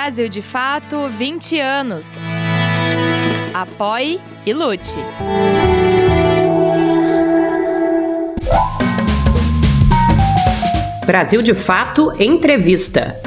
Brasil 0.00 0.28
de 0.28 0.40
Fato 0.40 1.08
20 1.08 1.58
anos. 1.58 2.06
Apoie 3.52 4.20
e 4.46 4.54
lute. 4.54 4.96
Brasil 11.04 11.42
de 11.42 11.52
Fato 11.52 12.12
Entrevista. 12.16 13.20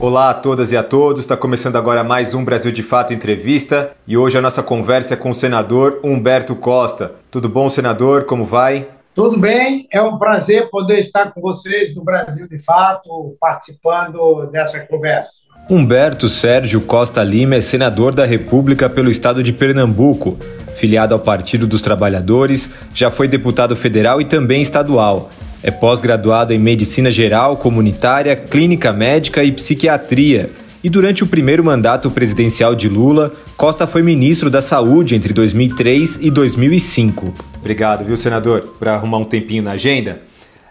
Olá 0.00 0.30
a 0.30 0.34
todas 0.34 0.72
e 0.72 0.76
a 0.76 0.82
todos, 0.82 1.20
está 1.20 1.36
começando 1.36 1.76
agora 1.76 2.02
mais 2.02 2.32
um 2.32 2.42
Brasil 2.42 2.72
de 2.72 2.82
Fato 2.82 3.12
Entrevista 3.12 3.92
e 4.06 4.16
hoje 4.16 4.38
a 4.38 4.40
nossa 4.40 4.62
conversa 4.62 5.12
é 5.12 5.16
com 5.18 5.30
o 5.30 5.34
senador 5.34 6.00
Humberto 6.02 6.56
Costa. 6.56 7.16
Tudo 7.30 7.50
bom, 7.50 7.68
senador? 7.68 8.24
Como 8.24 8.46
vai? 8.46 8.88
Tudo 9.18 9.36
bem, 9.36 9.88
é 9.92 10.00
um 10.00 10.16
prazer 10.16 10.70
poder 10.70 11.00
estar 11.00 11.32
com 11.32 11.40
vocês 11.40 11.92
no 11.92 12.04
Brasil 12.04 12.46
de 12.46 12.60
Fato, 12.60 13.36
participando 13.40 14.46
dessa 14.52 14.78
conversa. 14.86 15.40
Humberto 15.68 16.28
Sérgio 16.28 16.80
Costa 16.82 17.24
Lima 17.24 17.56
é 17.56 17.60
senador 17.60 18.14
da 18.14 18.24
República 18.24 18.88
pelo 18.88 19.10
estado 19.10 19.42
de 19.42 19.52
Pernambuco. 19.52 20.38
Filiado 20.76 21.14
ao 21.14 21.18
Partido 21.18 21.66
dos 21.66 21.82
Trabalhadores, 21.82 22.70
já 22.94 23.10
foi 23.10 23.26
deputado 23.26 23.74
federal 23.74 24.20
e 24.20 24.24
também 24.24 24.62
estadual. 24.62 25.32
É 25.64 25.72
pós-graduado 25.72 26.54
em 26.54 26.58
Medicina 26.60 27.10
Geral, 27.10 27.56
Comunitária, 27.56 28.36
Clínica 28.36 28.92
Médica 28.92 29.42
e 29.42 29.50
Psiquiatria. 29.50 30.48
E 30.88 30.90
durante 30.90 31.22
o 31.22 31.26
primeiro 31.26 31.62
mandato 31.62 32.10
presidencial 32.10 32.74
de 32.74 32.88
Lula, 32.88 33.34
Costa 33.58 33.86
foi 33.86 34.02
ministro 34.02 34.48
da 34.48 34.62
Saúde 34.62 35.14
entre 35.14 35.34
2003 35.34 36.18
e 36.22 36.30
2005. 36.30 37.30
Obrigado, 37.58 38.06
viu, 38.06 38.16
senador, 38.16 38.62
por 38.78 38.88
arrumar 38.88 39.18
um 39.18 39.24
tempinho 39.24 39.62
na 39.62 39.72
agenda. 39.72 40.22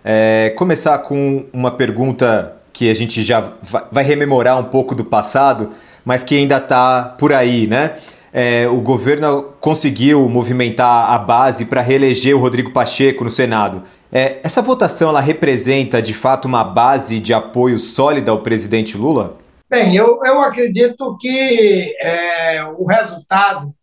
É, 0.03 0.51
começar 0.57 0.97
com 0.97 1.45
uma 1.53 1.69
pergunta 1.69 2.51
que 2.73 2.89
a 2.89 2.95
gente 2.95 3.21
já 3.21 3.47
vai 3.91 4.03
rememorar 4.03 4.57
um 4.57 4.63
pouco 4.63 4.95
do 4.95 5.05
passado, 5.05 5.69
mas 6.03 6.23
que 6.23 6.35
ainda 6.35 6.57
está 6.57 7.03
por 7.03 7.31
aí, 7.31 7.67
né? 7.67 7.97
É, 8.33 8.67
o 8.67 8.81
governo 8.81 9.53
conseguiu 9.59 10.27
movimentar 10.27 11.11
a 11.11 11.19
base 11.19 11.67
para 11.67 11.81
reeleger 11.81 12.35
o 12.35 12.39
Rodrigo 12.39 12.71
Pacheco 12.71 13.23
no 13.23 13.29
Senado. 13.29 13.83
É, 14.11 14.37
essa 14.41 14.63
votação 14.63 15.09
ela 15.09 15.21
representa 15.21 16.01
de 16.01 16.15
fato 16.15 16.45
uma 16.45 16.63
base 16.63 17.19
de 17.19 17.35
apoio 17.35 17.77
sólida 17.77 18.31
ao 18.31 18.39
presidente 18.39 18.97
Lula? 18.97 19.45
Bem, 19.69 19.93
eu, 19.93 20.21
eu 20.23 20.41
acredito 20.41 21.17
que 21.17 21.93
é, 21.99 22.63
o 22.77 22.85
resultado 22.85 23.73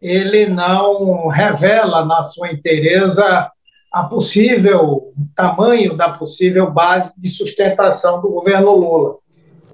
ele 0.00 0.46
não 0.46 1.28
revela 1.28 2.04
na 2.04 2.22
sua 2.22 2.52
inteireza 2.52 3.50
a 3.90 4.04
possível 4.04 5.12
tamanho 5.34 5.96
da 5.96 6.10
possível 6.10 6.70
base 6.70 7.18
de 7.18 7.30
sustentação 7.30 8.20
do 8.20 8.28
governo 8.28 8.76
Lula. 8.76 9.16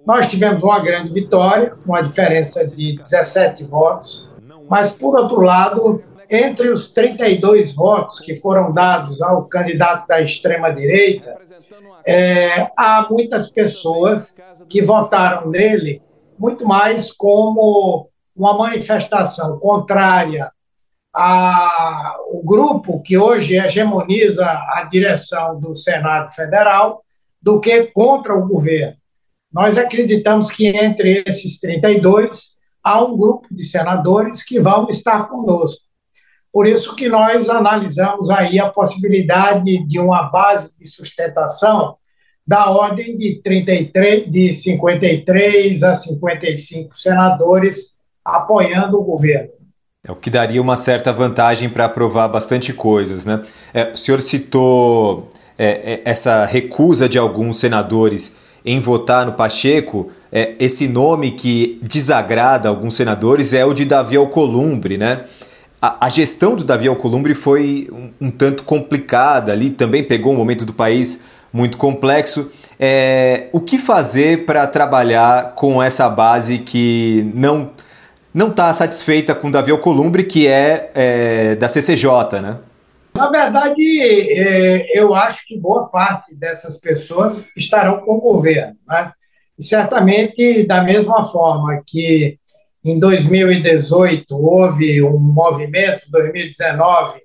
Nós 0.07 0.31
tivemos 0.31 0.63
uma 0.63 0.79
grande 0.79 1.13
vitória, 1.13 1.75
uma 1.85 2.01
diferença 2.01 2.65
de 2.65 2.97
17 2.99 3.65
votos, 3.65 4.31
mas, 4.71 4.93
por 4.93 5.19
outro 5.19 5.41
lado, 5.41 6.03
entre 6.31 6.69
os 6.69 6.93
32 6.93 7.75
votos 7.75 8.21
que 8.21 8.37
foram 8.37 8.73
dados 8.73 9.21
ao 9.21 9.45
candidato 9.47 10.07
da 10.07 10.21
extrema-direita, 10.21 11.46
é, 12.07 12.71
há 12.77 13.07
muitas 13.11 13.51
pessoas 13.51 14.37
que 14.69 14.83
votaram 14.83 15.51
nele 15.51 16.03
muito 16.39 16.67
mais 16.67 17.13
como 17.13 18.09
uma 18.35 18.57
manifestação 18.57 19.59
contrária 19.59 20.51
ao 21.13 22.43
grupo 22.45 23.01
que 23.01 23.17
hoje 23.17 23.57
hegemoniza 23.57 24.45
a 24.45 24.87
direção 24.91 25.59
do 25.59 25.75
Senado 25.75 26.31
Federal 26.35 27.03
do 27.41 27.59
que 27.59 27.85
contra 27.85 28.35
o 28.37 28.47
governo. 28.47 28.97
Nós 29.51 29.79
acreditamos 29.79 30.51
que 30.51 30.67
entre 30.67 31.25
esses 31.27 31.59
32 31.59 32.57
há 32.85 33.03
um 33.03 33.17
grupo 33.17 33.49
de 33.51 33.65
senadores 33.65 34.45
que 34.45 34.61
vão 34.61 34.89
estar 34.91 35.29
conosco. 35.29 35.86
Por 36.57 36.67
isso 36.67 36.97
que 36.97 37.07
nós 37.07 37.51
analisamos 37.51 38.31
aí 38.31 38.59
a 38.59 38.71
possibilidade 38.71 39.87
de 39.87 39.99
uma 39.99 40.23
base 40.23 40.73
de 40.81 40.87
sustentação 40.89 41.97
da 42.47 42.71
ordem 42.71 43.19
de 43.19 43.43
33, 43.43 44.33
de 44.33 44.55
53 44.55 45.83
a 45.83 45.95
55 45.95 46.99
senadores 46.99 47.89
apoiando 48.25 48.99
o 48.99 49.05
governo. 49.05 49.51
É 50.03 50.11
o 50.11 50.17
que 50.17 50.31
daria 50.31 50.63
uma 50.63 50.79
certa 50.79 51.13
vantagem 51.13 51.69
para 51.69 51.85
aprovar 51.85 52.27
bastante 52.29 52.73
coisas, 52.73 53.27
né? 53.27 53.43
É, 53.75 53.93
o 53.93 53.97
senhor 53.99 54.23
citou 54.23 55.31
é, 55.59 55.67
é, 55.67 56.03
essa 56.07 56.47
recusa 56.47 57.07
de 57.07 57.19
alguns 57.19 57.61
senadores 57.61 58.39
em 58.65 58.81
votar 58.81 59.27
no 59.27 59.35
Pacheco. 59.35 60.09
É, 60.33 60.55
esse 60.59 60.89
nome 60.89 61.33
que 61.33 61.79
desagrada 61.83 62.71
alguns 62.71 62.95
senadores 62.95 63.53
é 63.53 63.63
o 63.63 63.75
de 63.75 63.85
Davi 63.85 64.17
Alcolumbre, 64.17 64.97
né? 64.97 65.27
A, 65.81 66.07
a 66.07 66.09
gestão 66.09 66.57
do 66.57 66.65
Davi 66.65 66.89
Alcolumbre 66.89 67.35
foi 67.35 67.89
um, 67.93 68.27
um 68.27 68.31
tanto 68.31 68.65
complicada 68.65 69.53
ali, 69.53 69.71
também 69.71 70.03
pegou 70.03 70.33
um 70.33 70.37
momento 70.37 70.65
do 70.65 70.73
país 70.73 71.25
muito 71.53 71.77
complexo. 71.77 72.51
É, 72.79 73.49
o 73.53 73.61
que 73.61 73.79
fazer 73.79 74.45
para 74.45 74.67
trabalhar 74.67 75.55
com 75.55 75.83
essa 75.83 76.09
base 76.09 76.59
que 76.59 77.31
não 77.35 77.71
não 78.37 78.49
está 78.49 78.73
satisfeita 78.75 79.35
com 79.35 79.51
Davi 79.51 79.71
Alcolumbre, 79.71 80.23
que 80.23 80.47
é, 80.47 80.91
é, 80.95 81.55
da 81.55 81.71
CCJ, 81.71 82.39
né? 82.43 82.59
Na 83.15 83.31
verdade, 83.31 83.83
é, 84.03 85.01
eu 85.01 85.15
acho 85.15 85.47
que 85.47 85.59
boa 85.59 85.89
parte 85.89 86.35
dessas 86.35 86.79
pessoas 86.79 87.47
estarão 87.57 88.01
com 88.01 88.17
o 88.17 88.21
governo. 88.21 88.77
Né? 88.87 89.11
E 89.59 89.65
certamente, 89.65 90.65
da 90.65 90.83
mesma 90.83 91.25
forma 91.25 91.81
que 91.87 92.39
em 92.91 92.99
2018 92.99 94.35
houve 94.37 95.03
um 95.03 95.19
movimento, 95.19 96.11
2019, 96.11 97.21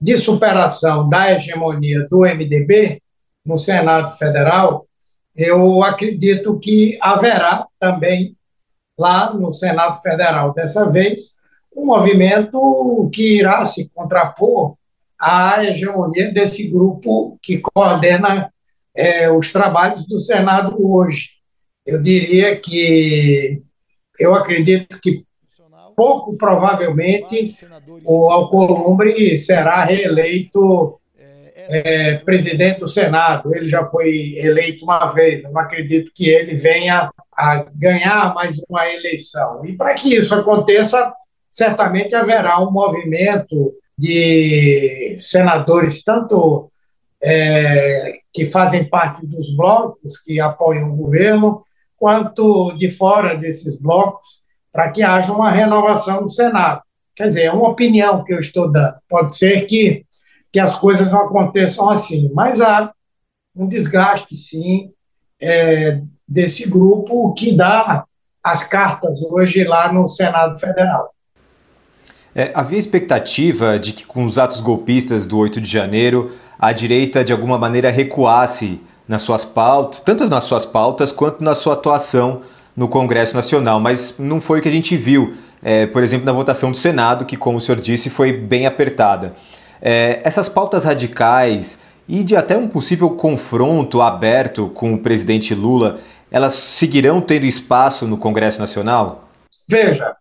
de 0.00 0.16
superação 0.16 1.08
da 1.08 1.32
hegemonia 1.32 2.06
do 2.08 2.20
MDB, 2.20 3.00
no 3.44 3.58
Senado 3.58 4.16
Federal, 4.16 4.86
eu 5.34 5.82
acredito 5.82 6.58
que 6.58 6.96
haverá 7.00 7.66
também 7.78 8.36
lá 8.98 9.32
no 9.32 9.52
Senado 9.52 10.00
Federal, 10.00 10.52
dessa 10.52 10.88
vez, 10.88 11.32
um 11.74 11.86
movimento 11.86 13.10
que 13.12 13.38
irá 13.38 13.64
se 13.64 13.90
contrapor 13.90 14.76
à 15.18 15.64
hegemonia 15.64 16.30
desse 16.30 16.68
grupo 16.68 17.38
que 17.42 17.58
coordena 17.58 18.52
é, 18.94 19.30
os 19.30 19.52
trabalhos 19.52 20.06
do 20.06 20.20
Senado 20.20 20.76
hoje. 20.78 21.30
Eu 21.84 22.00
diria 22.00 22.54
que 22.56 23.62
eu 24.18 24.34
acredito 24.34 24.98
que 25.00 25.24
pouco 25.96 26.36
provavelmente 26.36 27.54
o 28.04 28.30
Alcolumbre 28.30 29.36
será 29.36 29.84
reeleito 29.84 30.98
é, 31.68 32.16
presidente 32.16 32.80
do 32.80 32.88
Senado, 32.88 33.54
ele 33.54 33.68
já 33.68 33.84
foi 33.84 34.34
eleito 34.36 34.84
uma 34.84 35.06
vez, 35.06 35.44
eu 35.44 35.52
não 35.52 35.60
acredito 35.60 36.10
que 36.14 36.28
ele 36.28 36.56
venha 36.56 37.10
a 37.36 37.66
ganhar 37.74 38.34
mais 38.34 38.60
uma 38.68 38.88
eleição. 38.88 39.64
E 39.64 39.72
para 39.72 39.94
que 39.94 40.14
isso 40.14 40.34
aconteça, 40.34 41.12
certamente 41.48 42.14
haverá 42.14 42.60
um 42.60 42.70
movimento 42.70 43.74
de 43.96 45.16
senadores, 45.18 46.02
tanto 46.02 46.68
é, 47.22 48.14
que 48.32 48.46
fazem 48.46 48.84
parte 48.84 49.24
dos 49.26 49.54
blocos 49.54 50.18
que 50.18 50.40
apoiam 50.40 50.92
o 50.92 50.96
governo, 50.96 51.62
quanto 52.02 52.72
de 52.72 52.90
fora 52.90 53.36
desses 53.36 53.78
blocos, 53.78 54.42
para 54.72 54.90
que 54.90 55.04
haja 55.04 55.32
uma 55.32 55.52
renovação 55.52 56.24
do 56.24 56.30
Senado. 56.30 56.82
Quer 57.14 57.28
dizer, 57.28 57.42
é 57.42 57.52
uma 57.52 57.68
opinião 57.68 58.24
que 58.24 58.34
eu 58.34 58.40
estou 58.40 58.68
dando. 58.68 58.96
Pode 59.08 59.36
ser 59.36 59.66
que 59.66 60.04
que 60.52 60.58
as 60.58 60.76
coisas 60.76 61.12
não 61.12 61.20
aconteçam 61.20 61.88
assim. 61.88 62.28
Mas 62.34 62.60
há 62.60 62.92
um 63.54 63.68
desgaste, 63.68 64.36
sim, 64.36 64.90
é, 65.40 66.00
desse 66.26 66.68
grupo 66.68 67.32
que 67.34 67.54
dá 67.54 68.04
as 68.42 68.66
cartas 68.66 69.22
hoje 69.22 69.62
lá 69.62 69.92
no 69.92 70.08
Senado 70.08 70.58
Federal. 70.58 71.14
É, 72.34 72.50
havia 72.52 72.80
expectativa 72.80 73.78
de 73.78 73.92
que, 73.92 74.04
com 74.04 74.24
os 74.24 74.38
atos 74.38 74.60
golpistas 74.60 75.24
do 75.24 75.38
8 75.38 75.60
de 75.60 75.70
janeiro, 75.70 76.32
a 76.58 76.72
direita, 76.72 77.24
de 77.24 77.32
alguma 77.32 77.56
maneira, 77.56 77.90
recuasse 77.90 78.80
nas 79.12 79.22
suas 79.22 79.44
pautas, 79.44 80.00
tanto 80.00 80.26
nas 80.28 80.44
suas 80.44 80.64
pautas 80.64 81.12
quanto 81.12 81.44
na 81.44 81.54
sua 81.54 81.74
atuação 81.74 82.40
no 82.74 82.88
Congresso 82.88 83.36
Nacional, 83.36 83.78
mas 83.78 84.16
não 84.18 84.40
foi 84.40 84.58
o 84.58 84.62
que 84.62 84.68
a 84.70 84.72
gente 84.72 84.96
viu, 84.96 85.34
é, 85.62 85.84
por 85.86 86.02
exemplo, 86.02 86.24
na 86.24 86.32
votação 86.32 86.70
do 86.70 86.76
Senado, 86.76 87.26
que, 87.26 87.36
como 87.36 87.58
o 87.58 87.60
senhor 87.60 87.78
disse, 87.78 88.08
foi 88.08 88.32
bem 88.32 88.66
apertada. 88.66 89.36
É, 89.82 90.20
essas 90.24 90.48
pautas 90.48 90.84
radicais 90.84 91.78
e 92.08 92.24
de 92.24 92.34
até 92.34 92.56
um 92.56 92.66
possível 92.66 93.10
confronto 93.10 94.00
aberto 94.00 94.68
com 94.70 94.94
o 94.94 94.98
presidente 94.98 95.54
Lula, 95.54 96.00
elas 96.30 96.54
seguirão 96.54 97.20
tendo 97.20 97.44
espaço 97.44 98.06
no 98.06 98.16
Congresso 98.16 98.58
Nacional? 98.60 99.28
Veja, 99.68 100.16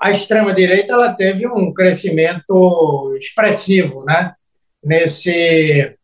a 0.00 0.12
extrema-direita 0.12 0.92
ela 0.92 1.12
teve 1.12 1.48
um 1.48 1.74
crescimento 1.74 3.12
expressivo 3.18 4.04
né? 4.04 4.34
nesse, 4.84 5.96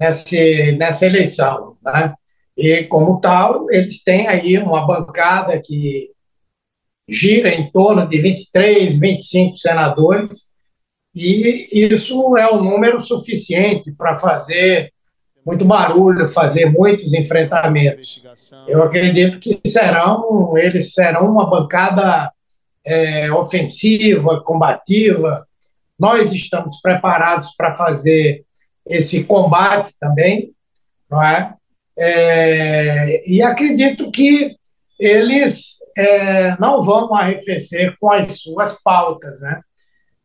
nesse, 0.00 0.72
nessa 0.72 1.06
eleição. 1.06 1.76
Né? 1.82 2.14
E, 2.56 2.84
como 2.84 3.20
tal, 3.20 3.70
eles 3.70 4.02
têm 4.02 4.28
aí 4.28 4.58
uma 4.58 4.86
bancada 4.86 5.60
que 5.60 6.10
gira 7.08 7.50
em 7.50 7.70
torno 7.70 8.08
de 8.08 8.18
23, 8.18 8.98
25 8.98 9.56
senadores, 9.56 10.54
e 11.14 11.68
isso 11.72 12.36
é 12.36 12.52
um 12.52 12.62
número 12.62 13.00
suficiente 13.00 13.92
para 13.92 14.16
fazer 14.16 14.92
muito 15.46 15.64
barulho, 15.64 16.26
fazer 16.26 16.66
muitos 16.66 17.12
enfrentamentos. 17.12 18.22
Eu 18.66 18.82
acredito 18.82 19.38
que 19.38 19.60
serão, 19.66 20.56
eles 20.56 20.94
serão 20.94 21.30
uma 21.30 21.48
bancada 21.48 22.32
é, 22.84 23.30
ofensiva, 23.30 24.42
combativa. 24.42 25.46
Nós 25.98 26.32
estamos 26.32 26.80
preparados 26.80 27.54
para 27.56 27.74
fazer 27.74 28.44
esse 28.86 29.24
combate 29.24 29.92
também, 29.98 30.52
não 31.10 31.22
é? 31.22 31.54
é 31.98 33.22
e 33.30 33.42
acredito 33.42 34.10
que 34.10 34.56
eles 34.98 35.76
é, 35.96 36.56
não 36.58 36.82
vão 36.82 37.14
arrefecer 37.14 37.96
com 38.00 38.10
as 38.10 38.40
suas 38.40 38.80
pautas, 38.82 39.40
né? 39.40 39.60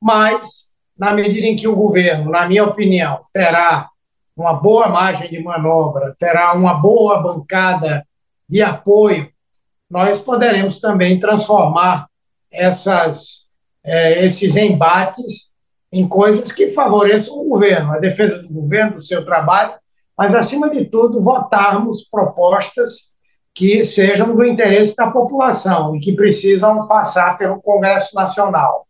Mas, 0.02 0.70
na 0.98 1.14
medida 1.14 1.46
em 1.46 1.56
que 1.56 1.68
o 1.68 1.76
governo, 1.76 2.32
na 2.32 2.48
minha 2.48 2.64
opinião, 2.64 3.26
terá 3.34 3.90
uma 4.36 4.54
boa 4.54 4.88
margem 4.88 5.30
de 5.30 5.42
manobra, 5.42 6.16
terá 6.18 6.54
uma 6.54 6.76
boa 6.76 7.22
bancada 7.22 8.06
de 8.48 8.62
apoio, 8.62 9.30
nós 9.90 10.22
poderemos 10.22 10.80
também 10.80 11.20
transformar 11.20 12.08
essas, 12.52 13.48
é, 13.84 14.26
esses 14.26 14.56
embates 14.56 15.49
em 15.92 16.08
coisas 16.08 16.52
que 16.52 16.70
favoreçam 16.70 17.36
o 17.38 17.50
governo, 17.50 17.92
a 17.92 17.98
defesa 17.98 18.40
do 18.40 18.50
governo, 18.50 18.96
do 18.96 19.06
seu 19.06 19.26
trabalho, 19.26 19.74
mas, 20.18 20.36
acima 20.36 20.70
de 20.70 20.86
tudo, 20.86 21.22
votarmos 21.22 22.04
propostas 22.04 23.10
que 23.56 23.84
sejam 23.84 24.36
do 24.36 24.44
interesse 24.44 24.96
da 24.96 25.10
população 25.10 25.96
e 25.96 26.00
que 26.00 26.14
precisam 26.14 26.88
passar 26.88 27.38
pelo 27.38 27.62
Congresso 27.62 28.14
Nacional. 28.14 28.86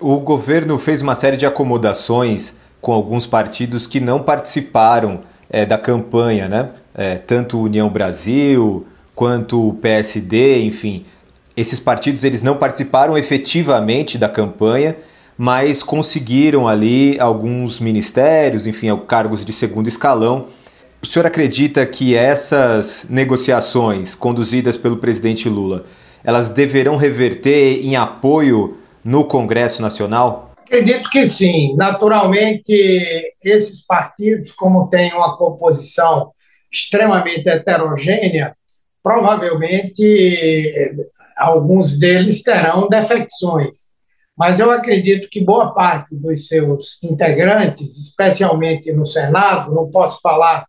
O 0.00 0.18
governo 0.18 0.78
fez 0.78 1.02
uma 1.02 1.14
série 1.14 1.36
de 1.36 1.46
acomodações 1.46 2.56
com 2.80 2.92
alguns 2.92 3.26
partidos 3.26 3.86
que 3.86 3.98
não 3.98 4.22
participaram 4.22 5.20
é, 5.48 5.64
da 5.64 5.78
campanha, 5.78 6.48
né? 6.48 6.70
É, 6.94 7.14
tanto 7.16 7.60
União 7.60 7.88
Brasil 7.88 8.86
quanto 9.14 9.68
o 9.68 9.74
PSD, 9.74 10.64
enfim. 10.64 11.02
Esses 11.56 11.80
partidos 11.80 12.24
eles 12.24 12.42
não 12.42 12.56
participaram 12.56 13.16
efetivamente 13.16 14.18
da 14.18 14.28
campanha, 14.28 14.96
mas 15.36 15.82
conseguiram 15.82 16.68
ali 16.68 17.18
alguns 17.18 17.80
ministérios, 17.80 18.66
enfim, 18.66 18.96
cargos 19.06 19.44
de 19.44 19.52
segundo 19.52 19.88
escalão. 19.88 20.46
O 21.02 21.06
senhor 21.06 21.26
acredita 21.26 21.84
que 21.84 22.16
essas 22.16 23.06
negociações 23.10 24.14
conduzidas 24.14 24.76
pelo 24.76 24.96
presidente 24.96 25.48
Lula, 25.48 25.84
elas 26.22 26.48
deverão 26.48 26.96
reverter 26.96 27.84
em 27.84 27.96
apoio 27.96 28.78
no 29.04 29.24
Congresso 29.24 29.82
Nacional? 29.82 30.52
Acredito 30.56 31.10
que 31.10 31.26
sim. 31.26 31.76
Naturalmente, 31.76 32.72
esses 33.44 33.84
partidos, 33.84 34.50
como 34.52 34.88
têm 34.88 35.12
uma 35.12 35.36
composição 35.36 36.32
extremamente 36.72 37.48
heterogênea, 37.48 38.56
provavelmente 39.02 40.96
alguns 41.36 41.98
deles 41.98 42.42
terão 42.42 42.88
defecções. 42.88 43.93
Mas 44.36 44.58
eu 44.58 44.70
acredito 44.70 45.28
que 45.28 45.40
boa 45.40 45.72
parte 45.72 46.16
dos 46.16 46.48
seus 46.48 46.98
integrantes, 47.02 47.96
especialmente 47.96 48.92
no 48.92 49.06
Senado, 49.06 49.72
não 49.72 49.88
posso 49.88 50.20
falar 50.20 50.66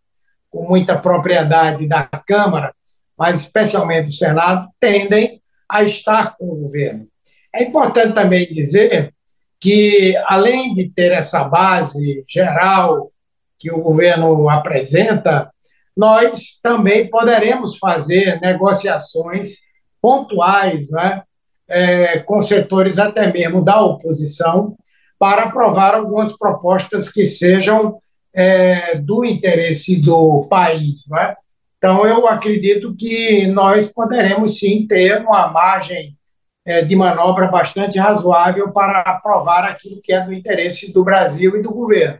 com 0.48 0.68
muita 0.68 0.96
propriedade 0.96 1.86
da 1.86 2.04
Câmara, 2.04 2.72
mas 3.18 3.40
especialmente 3.40 4.06
do 4.06 4.12
Senado, 4.12 4.68
tendem 4.78 5.42
a 5.68 5.82
estar 5.82 6.36
com 6.36 6.46
o 6.46 6.56
governo. 6.56 7.08
É 7.54 7.64
importante 7.64 8.14
também 8.14 8.46
dizer 8.46 9.12
que, 9.58 10.16
além 10.26 10.74
de 10.74 10.88
ter 10.90 11.10
essa 11.12 11.42
base 11.44 12.22
geral 12.28 13.10
que 13.58 13.70
o 13.72 13.80
governo 13.80 14.48
apresenta, 14.48 15.50
nós 15.96 16.60
também 16.62 17.08
poderemos 17.08 17.78
fazer 17.78 18.38
negociações 18.40 19.56
pontuais 20.00 20.90
né, 20.90 21.22
é, 21.68 22.18
com 22.18 22.42
setores 22.42 22.98
até 22.98 23.32
mesmo 23.32 23.62
da 23.62 23.80
oposição 23.80 24.76
para 25.18 25.44
aprovar 25.44 25.94
algumas 25.94 26.36
propostas 26.36 27.10
que 27.10 27.26
sejam 27.26 27.98
é, 28.34 28.96
do 28.96 29.24
interesse 29.24 29.96
do 29.96 30.46
país. 30.48 31.04
É? 31.18 31.34
Então, 31.78 32.06
eu 32.06 32.26
acredito 32.26 32.94
que 32.94 33.46
nós 33.46 33.88
poderemos 33.88 34.58
sim 34.58 34.86
ter 34.86 35.20
uma 35.22 35.48
margem 35.48 36.16
é, 36.64 36.82
de 36.82 36.96
manobra 36.96 37.46
bastante 37.46 37.98
razoável 37.98 38.70
para 38.72 39.00
aprovar 39.00 39.64
aquilo 39.64 40.00
que 40.02 40.12
é 40.12 40.20
do 40.20 40.32
interesse 40.32 40.92
do 40.92 41.04
Brasil 41.04 41.56
e 41.56 41.62
do 41.62 41.70
governo. 41.70 42.18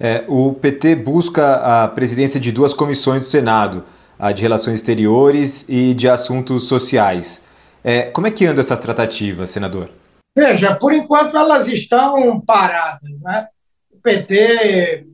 É, 0.00 0.24
o 0.28 0.52
PT 0.54 0.94
busca 0.94 1.82
a 1.82 1.88
presidência 1.88 2.38
de 2.38 2.52
duas 2.52 2.72
comissões 2.72 3.22
do 3.22 3.28
Senado, 3.28 3.84
a 4.18 4.30
de 4.30 4.42
Relações 4.42 4.76
Exteriores 4.76 5.68
e 5.68 5.92
de 5.94 6.08
Assuntos 6.08 6.68
Sociais. 6.68 7.47
É, 7.82 8.02
como 8.10 8.26
é 8.26 8.30
que 8.30 8.46
andam 8.46 8.60
essas 8.60 8.80
tratativas, 8.80 9.50
senador? 9.50 9.90
Veja, 10.36 10.74
por 10.74 10.92
enquanto 10.92 11.36
elas 11.36 11.68
estão 11.68 12.40
paradas. 12.40 13.10
Né? 13.20 13.48
O 13.92 14.00
PT 14.00 15.06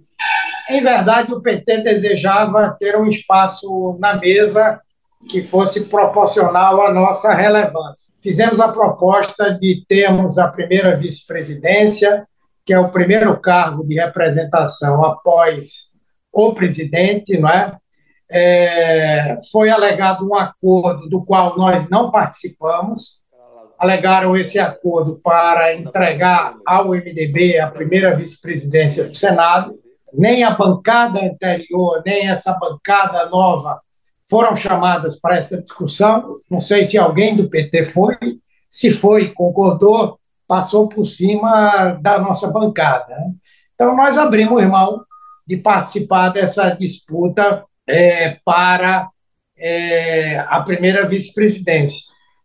em 0.68 0.82
verdade, 0.82 1.32
o 1.32 1.42
PT 1.42 1.82
desejava 1.82 2.74
ter 2.78 2.96
um 2.96 3.06
espaço 3.06 3.98
na 4.00 4.16
mesa 4.16 4.80
que 5.28 5.42
fosse 5.42 5.86
proporcional 5.86 6.86
à 6.86 6.92
nossa 6.92 7.32
relevância. 7.34 8.12
Fizemos 8.22 8.60
a 8.60 8.68
proposta 8.68 9.50
de 9.50 9.84
termos 9.88 10.38
a 10.38 10.48
primeira 10.48 10.96
vice-presidência, 10.96 12.26
que 12.64 12.72
é 12.72 12.78
o 12.78 12.90
primeiro 12.90 13.38
cargo 13.40 13.86
de 13.86 13.94
representação 13.94 15.04
após 15.04 15.90
o 16.32 16.54
presidente, 16.54 17.38
não 17.38 17.48
é? 17.48 17.76
É 18.30 19.36
foi 19.50 19.70
alegado 19.70 20.26
um 20.26 20.34
acordo 20.34 21.08
do 21.08 21.24
qual 21.24 21.56
nós 21.56 21.88
não 21.88 22.10
participamos, 22.10 23.20
alegaram 23.78 24.36
esse 24.36 24.58
acordo 24.58 25.20
para 25.22 25.74
entregar 25.74 26.54
ao 26.66 26.90
MDB 26.90 27.58
a 27.58 27.70
primeira 27.70 28.14
vice-presidência 28.16 29.04
do 29.04 29.16
Senado, 29.16 29.74
nem 30.12 30.44
a 30.44 30.50
bancada 30.50 31.20
anterior, 31.20 32.02
nem 32.04 32.28
essa 32.28 32.52
bancada 32.52 33.26
nova 33.26 33.80
foram 34.28 34.56
chamadas 34.56 35.18
para 35.18 35.36
essa 35.36 35.60
discussão. 35.60 36.38
Não 36.50 36.60
sei 36.60 36.84
se 36.84 36.96
alguém 36.96 37.36
do 37.36 37.50
PT 37.50 37.84
foi, 37.84 38.16
se 38.70 38.90
foi, 38.90 39.28
concordou, 39.30 40.18
passou 40.46 40.88
por 40.88 41.04
cima 41.04 41.98
da 42.00 42.18
nossa 42.18 42.48
bancada. 42.48 43.14
Né? 43.14 43.32
Então, 43.74 43.94
nós 43.96 44.16
abrimos 44.16 44.64
mão 44.66 45.04
de 45.46 45.56
participar 45.56 46.30
dessa 46.30 46.70
disputa 46.70 47.64
é, 47.86 48.38
para 48.44 49.08
é, 49.56 50.38
a 50.38 50.60
primeira 50.62 51.06
vice-presidência. 51.06 52.02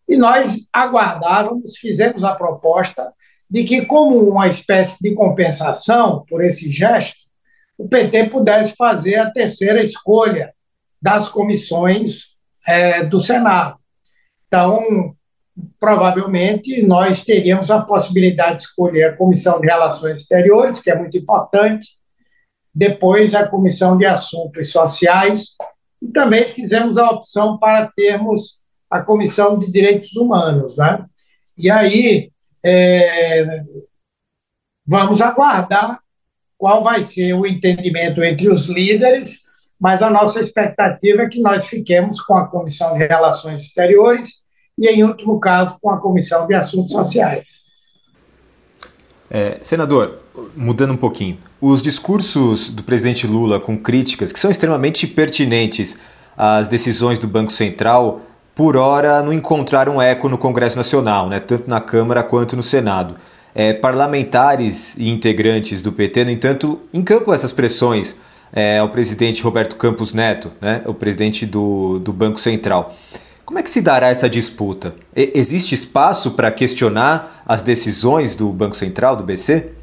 E 0.07 0.17
nós 0.17 0.67
aguardávamos, 0.73 1.77
fizemos 1.77 2.23
a 2.23 2.35
proposta 2.35 3.13
de 3.49 3.63
que, 3.63 3.85
como 3.85 4.29
uma 4.29 4.47
espécie 4.47 4.97
de 5.01 5.13
compensação 5.15 6.23
por 6.27 6.43
esse 6.43 6.71
gesto, 6.71 7.19
o 7.77 7.87
PT 7.87 8.25
pudesse 8.25 8.75
fazer 8.75 9.15
a 9.15 9.31
terceira 9.31 9.81
escolha 9.81 10.53
das 11.01 11.29
comissões 11.29 12.37
é, 12.67 13.03
do 13.03 13.21
Senado. 13.21 13.77
Então, 14.47 15.15
provavelmente, 15.79 16.83
nós 16.83 17.23
teríamos 17.23 17.71
a 17.71 17.81
possibilidade 17.81 18.57
de 18.57 18.63
escolher 18.63 19.03
a 19.05 19.15
Comissão 19.15 19.59
de 19.59 19.67
Relações 19.67 20.21
Exteriores, 20.21 20.81
que 20.81 20.91
é 20.91 20.95
muito 20.95 21.17
importante, 21.17 21.87
depois 22.73 23.33
a 23.35 23.47
Comissão 23.47 23.97
de 23.97 24.05
Assuntos 24.05 24.71
Sociais, 24.71 25.49
e 26.01 26.07
também 26.07 26.47
fizemos 26.47 26.97
a 26.97 27.09
opção 27.09 27.57
para 27.57 27.91
termos 27.95 28.57
a 28.89 29.01
Comissão 29.01 29.59
de 29.59 29.69
Direitos 29.69 30.15
Humanos. 30.15 30.77
Né? 30.77 31.05
E 31.57 31.69
aí, 31.69 32.31
é, 32.63 33.45
vamos 34.87 35.21
aguardar 35.21 35.99
qual 36.57 36.83
vai 36.83 37.01
ser 37.01 37.33
o 37.33 37.45
entendimento 37.45 38.23
entre 38.23 38.49
os 38.49 38.65
líderes, 38.65 39.43
mas 39.79 40.01
a 40.01 40.09
nossa 40.09 40.41
expectativa 40.41 41.21
é 41.21 41.29
que 41.29 41.39
nós 41.39 41.67
fiquemos 41.67 42.19
com 42.21 42.35
a 42.35 42.47
Comissão 42.47 42.97
de 42.97 43.05
Relações 43.05 43.63
Exteriores 43.63 44.43
e, 44.77 44.87
em 44.87 45.03
último 45.03 45.39
caso, 45.39 45.77
com 45.81 45.89
a 45.89 46.01
Comissão 46.01 46.47
de 46.47 46.53
Assuntos 46.53 46.91
Sociais. 46.91 47.58
É, 49.31 49.57
senador, 49.61 50.15
mudando 50.55 50.91
um 50.91 50.97
pouquinho, 50.97 51.37
os 51.61 51.81
discursos 51.81 52.69
do 52.69 52.81
presidente 52.81 53.27
Lula 53.27 53.59
com 53.59 53.77
críticas 53.77 54.31
que 54.31 54.39
são 54.39 54.49
extremamente 54.49 55.05
pertinentes 55.05 55.97
às 56.35 56.67
decisões 56.67 57.19
do 57.19 57.27
Banco 57.27 57.51
Central, 57.51 58.21
por 58.55 58.75
hora 58.75 59.21
não 59.21 59.31
encontraram 59.31 60.01
eco 60.01 60.27
no 60.27 60.37
Congresso 60.37 60.77
Nacional, 60.77 61.29
né, 61.29 61.39
tanto 61.39 61.69
na 61.69 61.79
Câmara 61.79 62.23
quanto 62.23 62.55
no 62.55 62.63
Senado. 62.63 63.15
É, 63.53 63.73
parlamentares 63.73 64.95
e 64.97 65.09
integrantes 65.09 65.81
do 65.81 65.91
PT, 65.91 66.23
no 66.23 66.31
entanto, 66.31 66.79
encampam 66.93 67.33
essas 67.33 67.51
pressões 67.51 68.15
é, 68.51 68.79
ao 68.79 68.89
presidente 68.89 69.43
Roberto 69.43 69.75
Campos 69.75 70.13
Neto, 70.13 70.51
né, 70.59 70.81
o 70.85 70.93
presidente 70.93 71.45
do, 71.45 71.99
do 71.99 72.11
Banco 72.11 72.39
Central. 72.39 72.95
Como 73.49 73.57
é 73.57 73.63
que 73.63 73.69
se 73.71 73.81
dará 73.81 74.09
essa 74.09 74.29
disputa? 74.29 74.93
E, 75.15 75.31
existe 75.33 75.73
espaço 75.73 76.35
para 76.35 76.51
questionar 76.51 77.41
as 77.47 77.63
decisões 77.63 78.35
do 78.35 78.53
Banco 78.53 78.75
Central, 78.75 79.15
do 79.15 79.23
BC? 79.23 79.73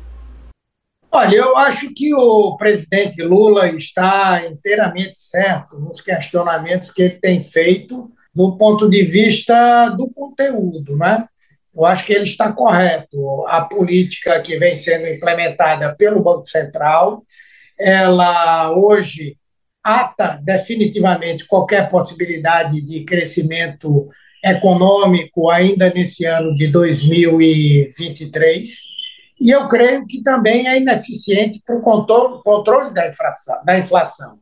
Olha, 1.11 1.35
eu 1.35 1.57
acho 1.57 1.93
que 1.93 2.15
o 2.15 2.57
presidente 2.57 3.21
Lula 3.25 3.67
está 3.71 4.47
inteiramente 4.47 5.19
certo 5.19 5.81
nos 5.81 6.01
questionamentos 6.01 6.93
que 6.93 7.03
ele 7.03 7.17
tem 7.17 7.43
feito 7.43 8.09
do 8.33 8.57
ponto 8.57 8.89
de 8.89 9.03
vista 9.03 9.89
do 9.89 10.09
conteúdo, 10.11 10.97
né? 10.97 11.27
Eu 11.75 11.85
acho 11.85 12.07
que 12.07 12.13
ele 12.13 12.23
está 12.23 12.53
correto. 12.53 13.45
A 13.49 13.63
política 13.63 14.41
que 14.43 14.57
vem 14.59 14.77
sendo 14.77 15.09
implementada 15.09 15.93
pelo 15.97 16.23
Banco 16.23 16.47
Central, 16.47 17.25
ela 17.77 18.71
hoje 18.71 19.37
ata 19.87 20.41
definitivamente 20.43 21.47
qualquer 21.47 21.89
possibilidade 21.89 22.81
de 22.81 23.05
crescimento 23.05 24.09
econômico 24.45 25.49
ainda 25.49 25.95
nesse 25.95 26.25
ano 26.25 26.57
de 26.57 26.67
2023. 26.67 28.69
E 29.41 29.51
eu 29.51 29.69
creio 29.69 30.05
que 30.05 30.25
também 30.25 30.67
é 30.67 30.77
ineficiente 30.77 31.63
para 31.65 31.77
o 31.77 31.83
controle, 31.83 32.93
da, 32.93 33.09
inflação, 33.09 33.65
da 33.65 33.79
inflação. 33.79 34.41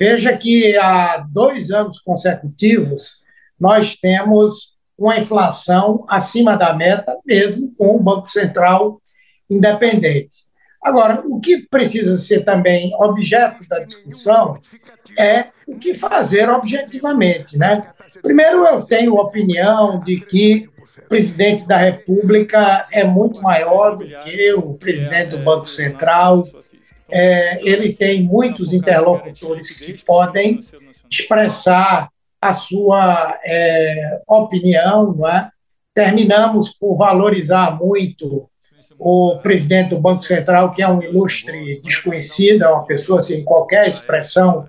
Veja 0.00 0.34
que 0.34 0.74
há 0.78 1.18
dois 1.18 1.70
anos 1.70 2.00
consecutivos 2.00 3.18
nós 3.60 3.94
temos 3.94 4.78
uma 4.96 5.18
inflação 5.18 6.06
acima 6.08 6.56
da 6.56 6.74
meta, 6.74 7.14
mesmo 7.26 7.74
com 7.76 7.94
o 7.94 8.02
Banco 8.02 8.28
Central 8.28 9.02
independente. 9.50 10.47
Agora, 10.88 11.22
o 11.26 11.38
que 11.38 11.58
precisa 11.68 12.16
ser 12.16 12.46
também 12.46 12.94
objeto 12.94 13.68
da 13.68 13.80
discussão 13.80 14.54
é 15.18 15.48
o 15.66 15.76
que 15.76 15.92
fazer 15.92 16.48
objetivamente. 16.48 17.58
Né? 17.58 17.90
Primeiro, 18.22 18.64
eu 18.64 18.82
tenho 18.82 19.14
opinião 19.16 20.00
de 20.00 20.18
que 20.18 20.66
o 21.04 21.08
presidente 21.10 21.68
da 21.68 21.76
República 21.76 22.88
é 22.90 23.04
muito 23.04 23.42
maior 23.42 23.98
do 23.98 24.06
que 24.20 24.54
o 24.54 24.78
presidente 24.78 25.36
do 25.36 25.44
Banco 25.44 25.68
Central. 25.68 26.48
É, 27.10 27.60
ele 27.68 27.92
tem 27.92 28.22
muitos 28.22 28.72
interlocutores 28.72 29.78
que 29.78 30.02
podem 30.02 30.60
expressar 31.10 32.08
a 32.40 32.54
sua 32.54 33.38
é, 33.44 34.22
opinião. 34.26 35.14
É? 35.28 35.50
Terminamos 35.94 36.72
por 36.72 36.96
valorizar 36.96 37.78
muito 37.78 38.48
o 38.98 39.38
presidente 39.38 39.90
do 39.90 40.00
Banco 40.00 40.24
Central, 40.24 40.72
que 40.72 40.82
é 40.82 40.88
um 40.88 41.02
ilustre 41.02 41.80
desconhecido, 41.82 42.64
é 42.64 42.68
uma 42.68 42.84
pessoa 42.84 43.20
sem 43.20 43.44
qualquer 43.44 43.86
expressão 43.88 44.66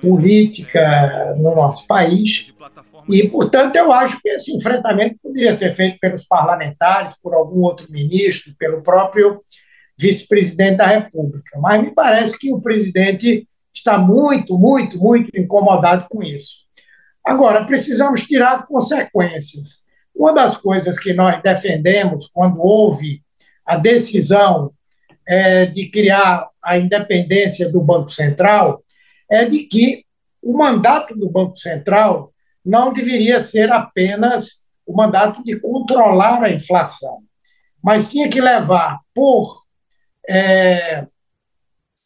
política 0.00 1.34
no 1.36 1.54
nosso 1.54 1.86
país. 1.86 2.52
E, 3.08 3.26
portanto, 3.28 3.76
eu 3.76 3.92
acho 3.92 4.20
que 4.20 4.28
esse 4.28 4.54
enfrentamento 4.54 5.16
poderia 5.22 5.54
ser 5.54 5.74
feito 5.74 5.98
pelos 6.00 6.26
parlamentares, 6.26 7.14
por 7.22 7.32
algum 7.34 7.60
outro 7.60 7.90
ministro, 7.90 8.52
pelo 8.58 8.82
próprio 8.82 9.42
vice-presidente 9.98 10.76
da 10.76 10.86
República. 10.86 11.58
Mas 11.58 11.80
me 11.82 11.92
parece 11.92 12.38
que 12.38 12.52
o 12.52 12.60
presidente 12.60 13.48
está 13.72 13.96
muito, 13.96 14.58
muito, 14.58 14.98
muito 14.98 15.30
incomodado 15.38 16.06
com 16.10 16.22
isso. 16.22 16.66
Agora, 17.24 17.64
precisamos 17.64 18.22
tirar 18.26 18.66
consequências. 18.66 19.86
Uma 20.14 20.34
das 20.34 20.56
coisas 20.56 20.98
que 20.98 21.12
nós 21.12 21.40
defendemos 21.40 22.28
quando 22.32 22.60
houve 22.60 23.22
a 23.68 23.76
decisão 23.76 24.72
é, 25.26 25.66
de 25.66 25.90
criar 25.90 26.48
a 26.64 26.78
independência 26.78 27.70
do 27.70 27.82
Banco 27.82 28.08
Central 28.08 28.82
é 29.30 29.44
de 29.44 29.64
que 29.64 30.06
o 30.42 30.56
mandato 30.56 31.14
do 31.14 31.28
Banco 31.28 31.58
Central 31.58 32.32
não 32.64 32.94
deveria 32.94 33.40
ser 33.40 33.70
apenas 33.70 34.64
o 34.86 34.96
mandato 34.96 35.44
de 35.44 35.60
controlar 35.60 36.42
a 36.42 36.50
inflação, 36.50 37.18
mas 37.84 38.10
tinha 38.10 38.26
que 38.30 38.40
levar, 38.40 39.00
por, 39.14 39.62
é, 40.26 41.06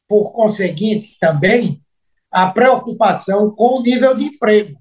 por 0.08 0.32
conseguinte, 0.32 1.16
também 1.20 1.80
a 2.28 2.48
preocupação 2.50 3.52
com 3.52 3.78
o 3.78 3.82
nível 3.82 4.16
de 4.16 4.24
emprego. 4.24 4.76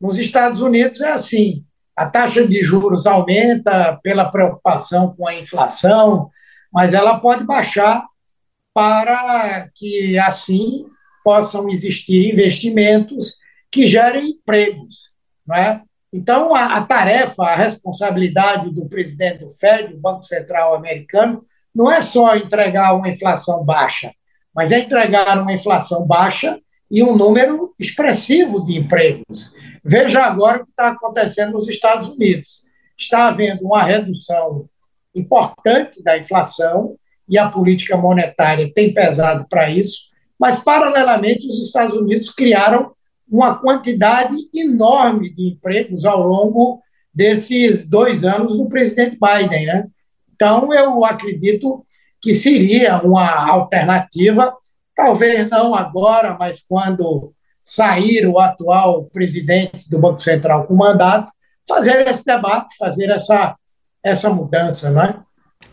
Nos 0.00 0.18
Estados 0.18 0.60
Unidos 0.60 1.00
é 1.00 1.10
assim: 1.10 1.64
a 1.96 2.06
taxa 2.06 2.46
de 2.46 2.62
juros 2.62 3.06
aumenta 3.06 3.98
pela 4.02 4.30
preocupação 4.30 5.14
com 5.14 5.26
a 5.26 5.34
inflação, 5.34 6.30
mas 6.72 6.94
ela 6.94 7.20
pode 7.20 7.44
baixar 7.44 8.04
para 8.74 9.68
que 9.74 10.18
assim 10.18 10.86
possam 11.22 11.68
existir 11.68 12.32
investimentos 12.32 13.36
que 13.70 13.86
gerem 13.86 14.30
empregos, 14.30 15.10
não 15.46 15.56
é? 15.56 15.82
Então, 16.12 16.54
a, 16.54 16.76
a, 16.76 16.84
tarefa, 16.84 17.44
a 17.44 17.54
responsabilidade 17.54 18.70
do 18.70 18.86
presidente 18.86 19.44
do 19.44 19.50
Fed, 19.50 19.94
do 19.94 19.98
Banco 19.98 20.24
Central 20.24 20.74
americano, 20.74 21.44
não 21.74 21.90
é 21.90 22.02
só 22.02 22.36
entregar 22.36 22.94
uma 22.94 23.08
inflação 23.08 23.64
baixa, 23.64 24.12
mas 24.54 24.72
é 24.72 24.80
entregar 24.80 25.38
uma 25.38 25.52
inflação 25.52 26.06
baixa 26.06 26.60
e 26.92 27.02
um 27.02 27.16
número 27.16 27.74
expressivo 27.78 28.62
de 28.66 28.78
empregos. 28.78 29.54
Veja 29.82 30.22
agora 30.24 30.58
o 30.58 30.64
que 30.64 30.70
está 30.70 30.88
acontecendo 30.88 31.54
nos 31.54 31.66
Estados 31.66 32.06
Unidos. 32.08 32.60
Está 32.98 33.28
havendo 33.28 33.64
uma 33.64 33.82
redução 33.82 34.66
importante 35.14 36.02
da 36.02 36.18
inflação 36.18 36.94
e 37.26 37.38
a 37.38 37.48
política 37.48 37.96
monetária 37.96 38.70
tem 38.74 38.92
pesado 38.92 39.46
para 39.48 39.70
isso, 39.70 40.12
mas, 40.38 40.62
paralelamente, 40.62 41.46
os 41.46 41.66
Estados 41.66 41.96
Unidos 41.96 42.30
criaram 42.30 42.92
uma 43.30 43.58
quantidade 43.58 44.36
enorme 44.54 45.32
de 45.32 45.48
empregos 45.48 46.04
ao 46.04 46.22
longo 46.22 46.82
desses 47.14 47.88
dois 47.88 48.24
anos 48.24 48.56
do 48.56 48.68
presidente 48.68 49.18
Biden. 49.18 49.66
Né? 49.66 49.86
Então, 50.34 50.72
eu 50.74 51.04
acredito 51.04 51.86
que 52.20 52.34
seria 52.34 53.00
uma 53.02 53.48
alternativa, 53.48 54.54
talvez 54.94 55.48
não 55.48 55.74
agora, 55.74 56.36
mas 56.38 56.62
quando 56.66 57.32
sair 57.62 58.26
o 58.26 58.38
atual 58.38 59.04
presidente 59.04 59.88
do 59.88 59.98
Banco 59.98 60.20
Central 60.20 60.64
com 60.64 60.74
mandato, 60.74 61.30
fazer 61.68 62.06
esse 62.08 62.24
debate, 62.24 62.76
fazer 62.76 63.08
essa, 63.10 63.54
essa 64.02 64.30
mudança, 64.30 64.90
não 64.90 65.02
é? 65.02 65.16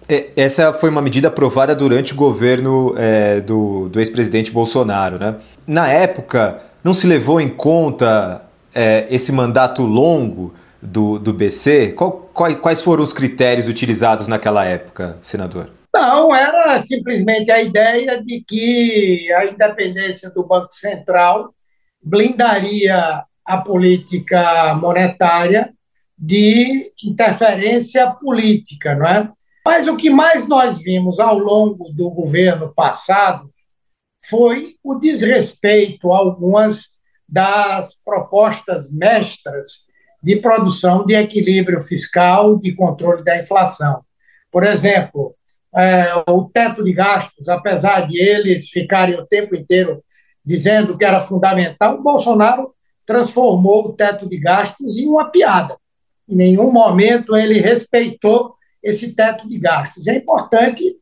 é 0.07 0.29
essa 0.35 0.71
foi 0.71 0.89
uma 0.89 1.01
medida 1.01 1.27
aprovada 1.29 1.75
durante 1.75 2.13
o 2.13 2.15
governo 2.15 2.93
é, 2.97 3.41
do, 3.41 3.89
do 3.89 3.99
ex-presidente 3.99 4.51
Bolsonaro. 4.51 5.17
Né? 5.17 5.35
Na 5.65 5.87
época, 5.87 6.61
não 6.83 6.93
se 6.93 7.07
levou 7.07 7.41
em 7.41 7.49
conta 7.49 8.43
é, 8.73 9.07
esse 9.09 9.31
mandato 9.31 9.83
longo 9.83 10.53
do, 10.81 11.17
do 11.17 11.33
BC? 11.33 11.93
Qual, 11.93 12.29
quais 12.33 12.81
foram 12.81 13.03
os 13.03 13.11
critérios 13.11 13.67
utilizados 13.67 14.27
naquela 14.27 14.63
época, 14.63 15.17
senador? 15.21 15.69
Não, 15.93 16.33
era 16.33 16.77
simplesmente 16.79 17.51
a 17.51 17.61
ideia 17.61 18.23
de 18.23 18.43
que 18.47 19.31
a 19.33 19.45
independência 19.45 20.29
do 20.29 20.45
Banco 20.45 20.75
Central 20.75 21.53
blindaria 22.01 23.23
a 23.45 23.57
política 23.57 24.73
monetária 24.75 25.73
de 26.17 26.91
interferência 27.03 28.11
política, 28.11 28.93
não 28.93 29.07
é? 29.07 29.31
Mas 29.65 29.87
o 29.87 29.95
que 29.97 30.09
mais 30.09 30.47
nós 30.47 30.81
vimos 30.81 31.19
ao 31.19 31.37
longo 31.37 31.89
do 31.93 32.09
governo 32.09 32.73
passado 32.73 33.49
foi 34.29 34.75
o 34.83 34.95
desrespeito 34.95 36.11
a 36.11 36.17
algumas 36.17 36.89
das 37.27 37.95
propostas 38.03 38.91
mestras 38.91 39.89
de 40.21 40.35
produção 40.35 41.05
de 41.05 41.15
equilíbrio 41.15 41.79
fiscal, 41.79 42.57
de 42.57 42.75
controle 42.75 43.23
da 43.23 43.37
inflação. 43.37 44.03
Por 44.51 44.63
exemplo, 44.63 45.35
é, 45.75 46.13
o 46.27 46.45
teto 46.45 46.83
de 46.83 46.93
gastos, 46.93 47.47
apesar 47.47 48.07
de 48.07 48.19
eles 48.19 48.69
ficarem 48.69 49.15
o 49.15 49.25
tempo 49.25 49.55
inteiro 49.55 50.03
dizendo 50.43 50.97
que 50.97 51.05
era 51.05 51.21
fundamental, 51.21 51.95
o 51.95 52.03
Bolsonaro 52.03 52.73
transformou 53.05 53.85
o 53.85 53.93
teto 53.93 54.27
de 54.27 54.37
gastos 54.37 54.97
em 54.97 55.07
uma 55.07 55.29
piada. 55.29 55.77
Em 56.27 56.35
nenhum 56.35 56.71
momento 56.71 57.35
ele 57.35 57.59
respeitou 57.59 58.55
esse 58.81 59.13
teto 59.13 59.47
de 59.47 59.59
gastos. 59.59 60.07
É 60.07 60.15
importante 60.15 60.95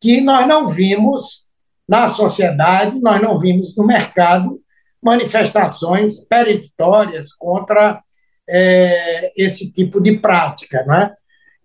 que 0.00 0.20
nós 0.20 0.46
não 0.46 0.66
vimos 0.66 1.48
na 1.88 2.08
sociedade, 2.08 3.00
nós 3.00 3.20
não 3.20 3.38
vimos 3.38 3.76
no 3.76 3.86
mercado 3.86 4.60
manifestações 5.02 6.20
peremptórias 6.20 7.32
contra 7.32 8.02
é, 8.48 9.32
esse 9.36 9.72
tipo 9.72 10.00
de 10.00 10.18
prática. 10.18 10.84
Né? 10.84 11.12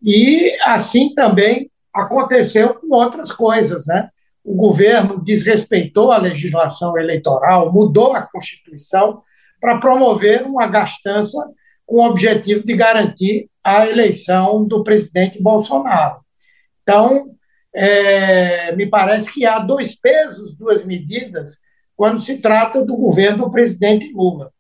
E 0.02 0.56
assim 0.64 1.14
também 1.14 1.70
aconteceu 1.94 2.74
com 2.76 2.96
outras 2.96 3.32
coisas. 3.32 3.86
Né? 3.86 4.10
o 4.44 4.56
governo 4.56 5.24
desrespeitou 5.24 6.12
a 6.12 6.18
legislação 6.18 6.98
eleitoral, 6.98 7.72
mudou 7.72 8.14
a 8.14 8.22
Constituição 8.22 9.24
para 9.60 9.80
promover 9.80 10.44
uma 10.44 10.68
gastança 10.68 11.38
com 11.86 12.02
o 12.02 12.10
objetivo 12.10 12.66
de 12.66 12.76
garantir 12.76 13.50
a 13.64 13.88
eleição 13.88 14.66
do 14.68 14.84
presidente 14.84 15.42
Bolsonaro. 15.42 16.20
Então, 16.82 17.32
é, 17.74 18.76
me 18.76 18.86
parece 18.86 19.32
que 19.34 19.46
há 19.46 19.60
dois 19.60 19.96
pesos, 19.96 20.58
duas 20.58 20.84
medidas 20.84 21.60
quando 21.96 22.20
se 22.20 22.40
trata 22.40 22.84
do 22.84 22.98
governo 22.98 23.46
do 23.46 23.52
presidente 23.52 24.12
Lula. 24.12 24.52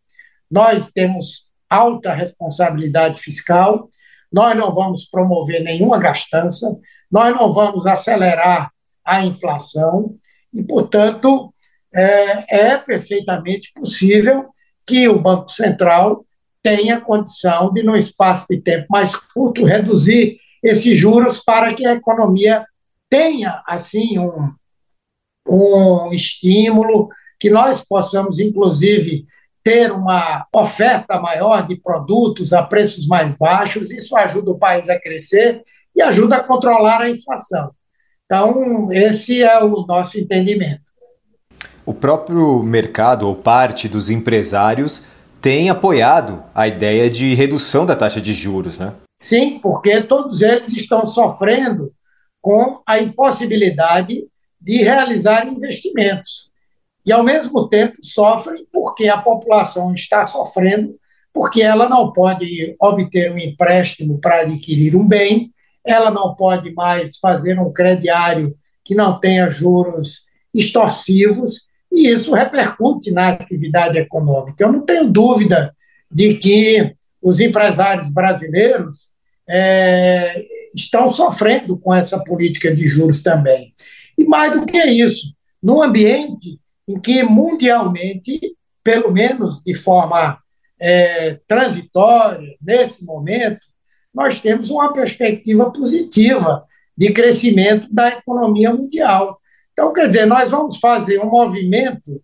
Nós 0.49 0.91
temos 0.91 1.49
alta 1.69 2.13
responsabilidade 2.13 3.19
fiscal, 3.19 3.89
nós 4.31 4.55
não 4.55 4.73
vamos 4.73 5.05
promover 5.05 5.61
nenhuma 5.61 5.97
gastança, 5.99 6.79
nós 7.13 7.35
não 7.35 7.53
vamos 7.53 7.85
acelerar 7.85 8.71
a 9.05 9.23
inflação 9.23 10.15
e, 10.51 10.63
portanto, 10.63 11.53
é, 11.93 12.71
é 12.71 12.77
perfeitamente 12.77 13.71
possível 13.71 14.47
que 14.83 15.07
o 15.07 15.19
Banco 15.19 15.51
Central 15.51 16.25
tenha 16.63 16.99
condição 16.99 17.71
de, 17.71 17.83
num 17.83 17.95
espaço 17.95 18.47
de 18.49 18.59
tempo 18.59 18.87
mais 18.89 19.15
curto, 19.15 19.63
reduzir 19.63 20.39
esses 20.63 20.97
juros 20.97 21.39
para 21.39 21.71
que 21.75 21.85
a 21.85 21.93
economia 21.93 22.65
tenha, 23.07 23.61
assim, 23.67 24.17
um, 24.17 24.51
um 25.47 26.11
estímulo, 26.11 27.09
que 27.39 27.51
nós 27.51 27.83
possamos, 27.83 28.39
inclusive, 28.39 29.27
ter 29.63 29.91
uma 29.91 30.47
oferta 30.51 31.19
maior 31.19 31.67
de 31.67 31.75
produtos 31.75 32.53
a 32.53 32.63
preços 32.63 33.05
mais 33.05 33.35
baixos, 33.35 33.91
isso 33.91 34.15
ajuda 34.15 34.49
o 34.49 34.57
país 34.57 34.89
a 34.89 34.99
crescer 34.99 35.61
e 35.95 36.01
ajuda 36.01 36.37
a 36.37 36.43
controlar 36.43 37.01
a 37.01 37.09
inflação. 37.09 37.71
Então, 38.25 38.91
esse 38.91 39.41
é 39.41 39.63
o 39.63 39.85
nosso 39.85 40.19
entendimento. 40.19 40.81
O 41.85 41.93
próprio 41.93 42.63
mercado 42.63 43.27
ou 43.27 43.35
parte 43.35 43.87
dos 43.87 44.09
empresários 44.09 45.05
tem 45.41 45.69
apoiado 45.69 46.43
a 46.55 46.67
ideia 46.67 47.09
de 47.09 47.35
redução 47.35 47.85
da 47.85 47.95
taxa 47.95 48.21
de 48.21 48.33
juros, 48.33 48.79
né? 48.79 48.93
Sim, 49.21 49.59
porque 49.59 50.01
todos 50.01 50.41
eles 50.41 50.73
estão 50.73 51.05
sofrendo 51.05 51.93
com 52.41 52.81
a 52.87 52.99
impossibilidade 52.99 54.25
de 54.59 54.77
realizar 54.77 55.47
investimentos 55.47 56.51
e, 57.05 57.11
ao 57.11 57.23
mesmo 57.23 57.67
tempo, 57.67 57.97
sofrem 58.01 58.65
porque 58.71 59.09
a 59.09 59.17
população 59.17 59.93
está 59.93 60.23
sofrendo, 60.23 60.95
porque 61.33 61.61
ela 61.61 61.89
não 61.89 62.11
pode 62.11 62.75
obter 62.81 63.31
um 63.31 63.37
empréstimo 63.37 64.19
para 64.19 64.41
adquirir 64.41 64.95
um 64.95 65.05
bem, 65.05 65.52
ela 65.85 66.09
não 66.09 66.35
pode 66.35 66.73
mais 66.73 67.17
fazer 67.17 67.59
um 67.59 67.71
crediário 67.71 68.55
que 68.83 68.95
não 68.95 69.19
tenha 69.19 69.49
juros 69.49 70.23
extorsivos, 70.53 71.67
e 71.91 72.09
isso 72.09 72.33
repercute 72.33 73.11
na 73.11 73.29
atividade 73.29 73.97
econômica. 73.97 74.63
Eu 74.63 74.71
não 74.71 74.81
tenho 74.81 75.09
dúvida 75.09 75.73
de 76.11 76.35
que 76.35 76.95
os 77.21 77.39
empresários 77.39 78.09
brasileiros 78.09 79.09
é, 79.47 80.45
estão 80.75 81.11
sofrendo 81.11 81.77
com 81.77 81.93
essa 81.93 82.23
política 82.23 82.73
de 82.73 82.87
juros 82.87 83.21
também. 83.21 83.73
E 84.17 84.23
mais 84.25 84.53
do 84.53 84.65
que 84.65 84.77
isso, 84.83 85.33
no 85.61 85.81
ambiente 85.81 86.59
em 86.87 86.99
que 86.99 87.23
mundialmente, 87.23 88.39
pelo 88.83 89.11
menos 89.11 89.61
de 89.63 89.73
forma 89.73 90.37
é, 90.79 91.39
transitória, 91.47 92.55
nesse 92.61 93.03
momento, 93.03 93.65
nós 94.13 94.39
temos 94.39 94.69
uma 94.69 94.93
perspectiva 94.93 95.71
positiva 95.71 96.63
de 96.97 97.11
crescimento 97.11 97.87
da 97.91 98.09
economia 98.09 98.73
mundial. 98.73 99.39
Então, 99.71 99.91
quer 99.91 100.07
dizer, 100.07 100.25
nós 100.25 100.51
vamos 100.51 100.77
fazer 100.77 101.19
um 101.19 101.29
movimento 101.29 102.21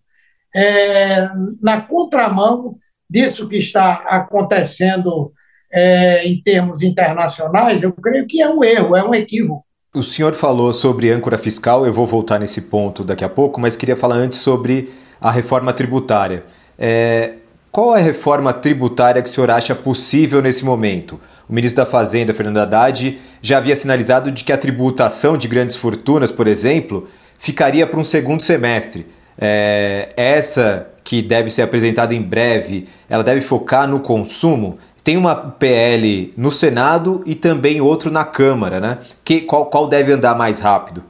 é, 0.54 1.28
na 1.60 1.80
contramão 1.80 2.76
disso 3.08 3.48
que 3.48 3.56
está 3.56 4.04
acontecendo 4.08 5.32
é, 5.72 6.26
em 6.26 6.40
termos 6.40 6.82
internacionais, 6.82 7.82
eu 7.82 7.92
creio 7.92 8.26
que 8.26 8.40
é 8.40 8.48
um 8.48 8.62
erro, 8.62 8.96
é 8.96 9.04
um 9.04 9.14
equívoco. 9.14 9.64
O 9.94 10.02
senhor 10.02 10.34
falou 10.34 10.72
sobre 10.72 11.10
âncora 11.10 11.36
fiscal, 11.36 11.84
eu 11.84 11.92
vou 11.92 12.06
voltar 12.06 12.38
nesse 12.38 12.62
ponto 12.62 13.02
daqui 13.02 13.24
a 13.24 13.28
pouco, 13.28 13.60
mas 13.60 13.76
queria 13.76 13.96
falar 13.96 14.16
antes 14.16 14.38
sobre 14.38 14.90
a 15.20 15.30
reforma 15.30 15.72
tributária. 15.72 16.44
É, 16.78 17.34
qual 17.72 17.96
é 17.96 18.00
a 18.00 18.02
reforma 18.02 18.52
tributária 18.52 19.22
que 19.22 19.28
o 19.28 19.32
senhor 19.32 19.50
acha 19.50 19.74
possível 19.74 20.40
nesse 20.40 20.64
momento? 20.64 21.20
O 21.50 21.54
ministro 21.54 21.84
da 21.84 21.90
Fazenda, 21.90 22.32
Fernando 22.32 22.58
Haddad, 22.58 23.18
já 23.42 23.58
havia 23.58 23.74
sinalizado 23.74 24.30
de 24.30 24.44
que 24.44 24.52
a 24.52 24.56
tributação 24.56 25.36
de 25.36 25.48
grandes 25.48 25.74
fortunas, 25.74 26.30
por 26.30 26.46
exemplo, 26.46 27.08
ficaria 27.40 27.84
para 27.88 27.98
um 27.98 28.04
segundo 28.04 28.40
semestre. 28.40 29.04
É, 29.36 30.10
essa 30.16 30.86
que 31.02 31.20
deve 31.20 31.50
ser 31.50 31.62
apresentada 31.62 32.14
em 32.14 32.22
breve, 32.22 32.86
ela 33.08 33.24
deve 33.24 33.40
focar 33.40 33.88
no 33.88 33.98
consumo 33.98 34.78
tem 35.02 35.16
uma 35.16 35.34
PL 35.34 36.32
no 36.36 36.50
Senado 36.50 37.22
e 37.26 37.34
também 37.34 37.80
outro 37.80 38.10
na 38.10 38.24
Câmara, 38.24 38.78
né? 38.78 38.98
Que, 39.24 39.40
qual, 39.40 39.66
qual 39.66 39.88
deve 39.88 40.12
andar 40.12 40.36
mais 40.36 40.60
rápido? 40.60 41.02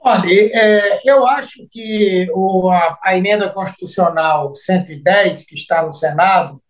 Olha, 0.00 0.28
é, 0.30 1.00
eu 1.04 1.26
acho 1.26 1.66
que 1.70 2.28
o, 2.32 2.70
a, 2.70 2.96
a, 3.02 3.18
emenda 3.18 3.48
constitucional 3.48 4.54
110, 4.54 5.46
que 5.46 5.56
está 5.56 5.82
no 5.82 5.92
Senado, 5.92 6.62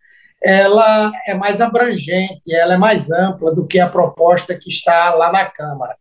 ela 0.44 1.10
é 1.26 1.34
mais 1.34 1.62
abrangente, 1.62 2.54
ela 2.54 2.74
é 2.74 2.76
mais 2.76 3.10
ampla 3.10 3.54
do 3.54 3.66
que 3.66 3.80
a 3.80 3.88
proposta 3.88 4.54
que 4.54 4.68
está 4.68 5.14
lá 5.14 5.32
na 5.32 5.46
Câmara. 5.46 5.96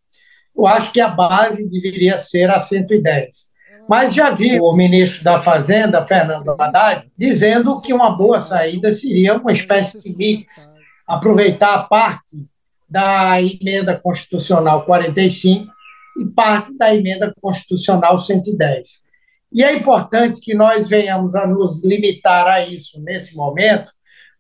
Eu 0.56 0.68
acho 0.68 0.92
que 0.92 1.00
a 1.00 1.08
base 1.08 1.70
deveria 1.70 2.18
ser 2.18 2.52
a 2.52 2.60
110. 2.60 3.54
Mas 3.88 4.14
já 4.14 4.30
vi 4.32 4.60
o 4.60 4.74
ministro 4.74 5.24
da 5.24 5.40
Fazenda, 5.40 6.06
Fernando 6.06 6.56
Haddad, 6.60 7.10
dizendo 7.18 7.82
que 7.82 7.94
uma 7.94 8.12
boa 8.12 8.40
saída 8.40 8.92
seria 8.94 9.36
uma 9.36 9.52
espécie 9.52 10.02
de 10.02 10.16
mix, 10.16 10.74
aproveitar 11.08 11.88
parte 11.88 12.48
da 12.90 13.42
emenda 13.42 13.98
constitucional 13.98 14.86
45 14.86 15.72
e 16.20 16.26
parte 16.26 16.78
da 16.78 16.94
emenda 16.94 17.34
constitucional 17.42 18.20
110. 18.20 19.04
E 19.52 19.64
é 19.64 19.74
importante 19.74 20.42
que 20.42 20.54
nós 20.54 20.88
venhamos 20.88 21.36
a 21.36 21.48
nos 21.48 21.84
limitar 21.84 22.48
a 22.48 22.66
isso 22.66 23.02
nesse 23.02 23.36
momento, 23.36 23.92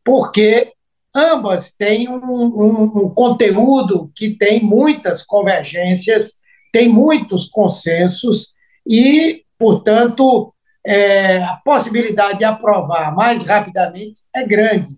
porque 0.03 0.73
ambas 1.15 1.71
têm 1.71 2.09
um, 2.09 2.23
um, 2.23 2.83
um 3.05 3.09
conteúdo 3.13 4.11
que 4.15 4.31
tem 4.31 4.63
muitas 4.63 5.23
convergências, 5.23 6.33
tem 6.71 6.89
muitos 6.89 7.47
consensos 7.47 8.47
e, 8.85 9.43
portanto, 9.57 10.53
é, 10.85 11.37
a 11.43 11.55
possibilidade 11.63 12.39
de 12.39 12.45
aprovar 12.45 13.15
mais 13.15 13.45
rapidamente 13.45 14.21
é 14.35 14.43
grande. 14.43 14.89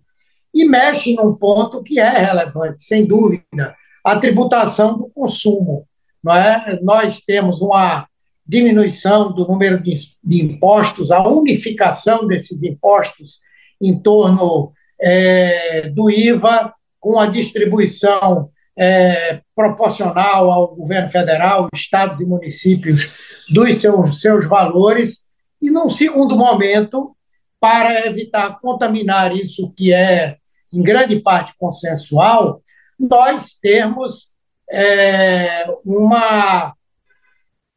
E 0.54 0.63
mexe 0.65 1.13
num 1.13 1.36
ponto 1.36 1.84
que 1.84 2.00
é 2.00 2.10
relevante, 2.10 2.82
sem 2.82 3.06
dúvida, 3.06 3.76
a 4.04 4.18
tributação 4.18 4.98
do 4.98 5.10
consumo. 5.10 5.86
Não 6.24 6.34
é? 6.34 6.80
Nós 6.82 7.20
temos 7.20 7.62
uma 7.62 8.08
diminuição 8.48 9.34
do 9.34 9.46
número 9.48 9.82
de, 9.82 9.94
de 10.24 10.44
impostos, 10.44 11.12
a 11.12 11.22
unificação 11.28 12.26
desses 12.26 12.63
impostos 12.63 13.39
em 13.82 14.00
torno 14.00 14.72
é, 15.00 15.90
do 15.90 16.10
IVA, 16.10 16.74
com 17.00 17.20
a 17.20 17.28
distribuição 17.28 18.50
é, 18.78 19.42
proporcional 19.56 20.52
ao 20.52 20.76
governo 20.76 21.10
federal, 21.10 21.68
estados 21.74 22.20
e 22.20 22.26
municípios 22.26 23.18
dos 23.50 23.78
seus, 23.78 24.22
seus 24.22 24.48
valores, 24.48 25.26
e, 25.62 25.70
num 25.70 25.90
segundo 25.90 26.36
momento, 26.36 27.16
para 27.60 28.06
evitar 28.06 28.60
contaminar 28.60 29.36
isso 29.36 29.72
que 29.76 29.94
é, 29.94 30.38
em 30.74 30.84
grande 30.84 31.20
parte, 31.22 31.54
consensual, 31.58 32.62
nós 33.00 33.56
temos 33.62 34.30
é, 34.70 35.66
uma, 35.86 36.74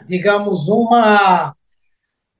digamos, 0.07 0.69
uma, 0.69 1.55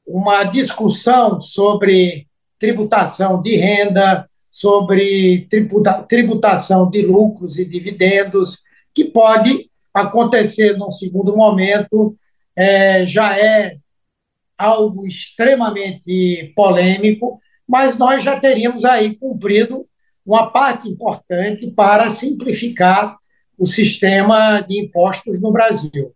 uma 0.07 0.45
discussão 0.45 1.41
sobre 1.41 2.27
tributação 2.59 3.41
de 3.41 3.57
renda, 3.57 4.28
sobre 4.59 5.47
tributa, 5.49 5.93
tributação 6.03 6.91
de 6.91 7.01
lucros 7.01 7.61
e 7.61 7.65
dividendos, 7.65 8.59
que 8.93 9.05
pode 9.05 9.71
acontecer 9.95 10.77
num 10.77 10.91
segundo 10.91 11.37
momento, 11.37 12.17
é, 12.57 13.07
já 13.07 13.39
é 13.39 13.77
algo 14.59 15.07
extremamente 15.07 16.53
polêmico, 16.57 17.41
mas 17.69 17.97
nós 17.97 18.25
já 18.25 18.41
teríamos 18.41 18.85
aí 18.85 19.15
cumprido 19.15 19.87
uma 20.27 20.51
parte 20.51 20.89
importante 20.89 21.71
para 21.71 22.11
simplificar 22.11 23.17
o 23.57 23.65
sistema 23.65 24.61
de 24.61 24.81
impostos 24.81 25.41
no 25.41 25.53
Brasil. 25.53 26.13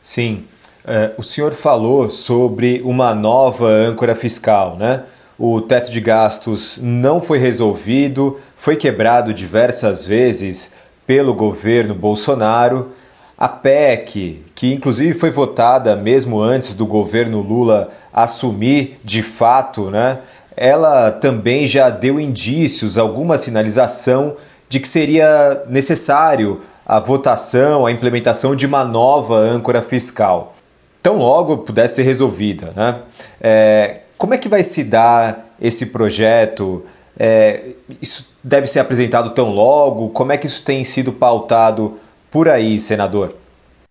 Sim. 0.00 0.44
É, 0.86 1.12
o 1.18 1.24
senhor 1.24 1.54
falou 1.54 2.08
sobre 2.08 2.80
uma 2.82 3.12
nova 3.12 3.66
âncora 3.66 4.14
fiscal, 4.14 4.76
né? 4.76 5.04
O 5.38 5.60
teto 5.60 5.90
de 5.90 6.00
gastos 6.00 6.78
não 6.80 7.20
foi 7.20 7.38
resolvido, 7.38 8.38
foi 8.56 8.76
quebrado 8.76 9.34
diversas 9.34 10.06
vezes 10.06 10.74
pelo 11.06 11.34
governo 11.34 11.94
Bolsonaro. 11.94 12.90
A 13.36 13.48
PEC, 13.48 14.42
que 14.54 14.72
inclusive 14.72 15.12
foi 15.18 15.30
votada 15.30 15.96
mesmo 15.96 16.40
antes 16.40 16.74
do 16.74 16.86
governo 16.86 17.40
Lula 17.40 17.90
assumir 18.12 18.98
de 19.02 19.22
fato, 19.22 19.90
né, 19.90 20.18
ela 20.56 21.10
também 21.10 21.66
já 21.66 21.90
deu 21.90 22.20
indícios, 22.20 22.96
alguma 22.96 23.36
sinalização 23.36 24.36
de 24.68 24.78
que 24.78 24.86
seria 24.88 25.64
necessário 25.68 26.60
a 26.86 27.00
votação, 27.00 27.86
a 27.86 27.92
implementação 27.92 28.54
de 28.54 28.66
uma 28.66 28.84
nova 28.84 29.36
âncora 29.36 29.82
fiscal. 29.82 30.54
tão 31.02 31.18
logo 31.18 31.58
pudesse 31.58 31.96
ser 31.96 32.02
resolvida. 32.04 32.72
Né? 32.74 32.96
É, 33.40 34.00
como 34.24 34.32
é 34.32 34.38
que 34.38 34.48
vai 34.48 34.64
se 34.64 34.82
dar 34.82 35.54
esse 35.60 35.92
projeto? 35.92 36.82
É, 37.14 37.74
isso 38.00 38.34
deve 38.42 38.66
ser 38.66 38.80
apresentado 38.80 39.34
tão 39.34 39.50
logo? 39.50 40.08
Como 40.08 40.32
é 40.32 40.38
que 40.38 40.46
isso 40.46 40.64
tem 40.64 40.82
sido 40.82 41.12
pautado 41.12 42.00
por 42.30 42.48
aí, 42.48 42.80
senador? 42.80 43.36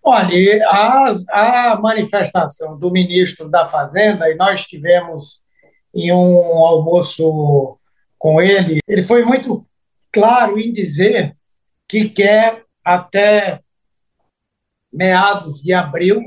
Olha, 0.02 0.68
a, 0.68 1.12
a 1.30 1.80
manifestação 1.80 2.76
do 2.76 2.90
ministro 2.90 3.48
da 3.48 3.68
Fazenda, 3.68 4.28
e 4.28 4.34
nós 4.34 4.64
tivemos 4.64 5.40
em 5.94 6.12
um 6.12 6.66
almoço 6.66 7.78
com 8.18 8.42
ele, 8.42 8.80
ele 8.88 9.04
foi 9.04 9.24
muito 9.24 9.64
claro 10.10 10.58
em 10.58 10.72
dizer 10.72 11.36
que 11.88 12.08
quer, 12.08 12.64
até 12.84 13.60
meados 14.92 15.62
de 15.62 15.72
abril, 15.72 16.20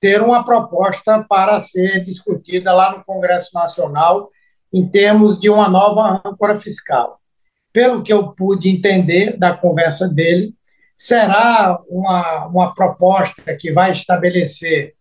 ter 0.00 0.22
uma 0.22 0.44
proposta 0.44 1.24
para 1.28 1.60
ser 1.60 2.02
discutida 2.02 2.72
lá 2.72 2.96
no 2.96 3.04
Congresso 3.04 3.50
Nacional 3.54 4.30
em 4.72 4.88
termos 4.88 5.38
de 5.38 5.50
uma 5.50 5.68
nova 5.68 6.22
âncora 6.24 6.56
fiscal. 6.56 7.20
Pelo 7.72 8.02
que 8.02 8.12
eu 8.12 8.32
pude 8.32 8.68
entender 8.68 9.36
da 9.36 9.54
conversa 9.54 10.08
dele, 10.08 10.54
será 10.96 11.78
uma, 11.88 12.46
uma 12.46 12.74
proposta 12.74 13.54
que 13.56 13.72
vai 13.72 13.92
estabelecer 13.92 14.94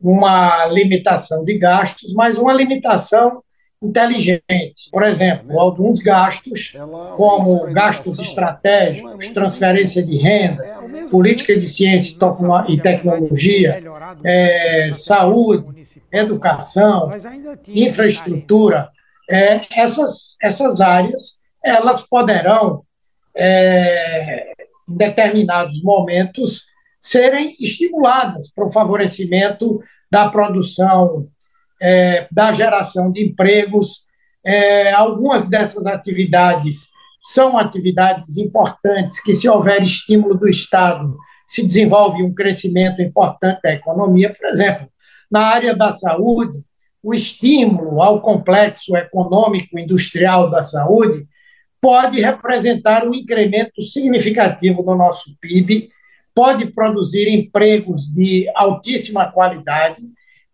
uma 0.00 0.66
limitação 0.66 1.44
de 1.44 1.58
gastos, 1.58 2.12
mas 2.12 2.38
uma 2.38 2.52
limitação 2.52 3.42
inteligente. 3.84 4.90
Por 4.90 5.02
exemplo, 5.02 5.58
alguns 5.58 6.00
gastos, 6.00 6.72
como 7.16 7.72
gastos 7.72 8.18
estratégicos, 8.18 9.28
transferência 9.28 10.02
de 10.02 10.16
renda, 10.16 10.62
política 11.10 11.58
de 11.58 11.66
ciência 11.66 12.16
e 12.68 12.80
tecnologia, 12.80 13.82
é, 14.24 14.92
saúde, 14.94 15.64
educação, 16.12 17.10
infraestrutura, 17.68 18.90
é, 19.28 19.62
essas, 19.72 20.36
essas 20.42 20.80
áreas 20.80 21.38
elas 21.64 22.02
poderão 22.02 22.84
é, 23.34 24.52
em 24.88 24.96
determinados 24.96 25.82
momentos, 25.82 26.62
serem 27.00 27.54
estimuladas 27.58 28.50
para 28.50 28.66
o 28.66 28.72
favorecimento 28.72 29.80
da 30.10 30.28
produção, 30.28 31.28
é, 31.80 32.26
da 32.30 32.52
geração 32.52 33.10
de 33.10 33.24
empregos. 33.24 34.04
É, 34.44 34.92
algumas 34.92 35.48
dessas 35.48 35.86
atividades 35.86 36.88
são 37.22 37.56
atividades 37.56 38.36
importantes 38.36 39.22
que, 39.22 39.34
se 39.34 39.48
houver 39.48 39.82
estímulo 39.82 40.34
do 40.34 40.48
Estado, 40.48 41.16
se 41.46 41.66
desenvolve 41.66 42.22
um 42.22 42.34
crescimento 42.34 43.00
importante 43.00 43.60
da 43.62 43.72
economia. 43.72 44.32
Por 44.32 44.46
exemplo, 44.46 44.88
na 45.30 45.40
área 45.40 45.74
da 45.74 45.90
saúde, 45.90 46.62
o 47.02 47.14
estímulo 47.14 48.02
ao 48.02 48.20
complexo 48.20 48.96
econômico 48.96 49.78
industrial 49.78 50.50
da 50.50 50.62
saúde 50.62 51.26
pode 51.80 52.20
representar 52.20 53.06
um 53.06 53.14
incremento 53.14 53.82
significativo 53.82 54.82
no 54.82 54.94
nosso 54.94 55.36
PIB, 55.38 55.90
pode 56.34 56.66
produzir 56.72 57.28
empregos 57.28 58.06
de 58.06 58.50
altíssima 58.54 59.30
qualidade, 59.30 60.02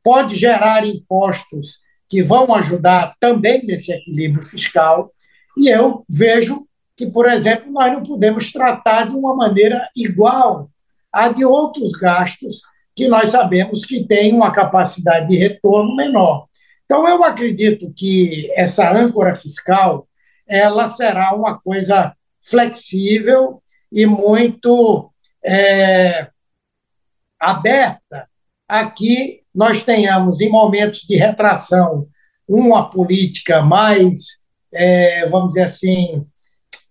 pode 0.03 0.37
gerar 0.37 0.87
impostos 0.87 1.81
que 2.09 2.23
vão 2.23 2.55
ajudar 2.55 3.15
também 3.21 3.65
nesse 3.65 3.93
equilíbrio 3.93 4.43
fiscal. 4.43 5.13
E 5.57 5.69
eu 5.69 6.05
vejo 6.09 6.67
que, 6.97 7.07
por 7.07 7.27
exemplo, 7.27 7.71
nós 7.73 7.93
não 7.93 8.03
podemos 8.03 8.53
tratar 8.53 9.09
de 9.09 9.17
uma 9.17 9.35
maneira 9.35 9.89
igual 9.97 10.71
a 11.13 11.29
de 11.29 11.45
outros 11.45 11.93
gastos 11.93 12.63
que 12.95 13.09
nós 13.09 13.31
sabemos 13.31 13.85
que 13.85 14.05
têm 14.07 14.35
uma 14.35 14.53
capacidade 14.53 15.29
de 15.29 15.37
retorno 15.37 15.95
menor. 15.97 16.47
Então, 16.85 17.07
eu 17.07 17.23
acredito 17.23 17.93
que 17.97 18.51
essa 18.55 18.93
âncora 18.93 19.35
fiscal 19.35 20.09
ela 20.47 20.89
será 20.89 21.33
uma 21.33 21.61
coisa 21.61 22.13
flexível 22.43 23.63
e 23.93 24.05
muito 24.05 25.13
é, 25.45 26.29
aberta 27.39 28.29
a 28.69 28.91
que 28.91 29.40
nós 29.55 29.85
tenhamos, 29.85 30.41
em 30.41 30.49
momentos 30.49 31.01
de 31.01 31.17
retração, 31.17 32.07
uma 32.49 32.89
política 32.89 33.63
mais, 33.63 34.27
é, 34.73 35.29
vamos 35.29 35.49
dizer 35.49 35.63
assim, 35.63 36.27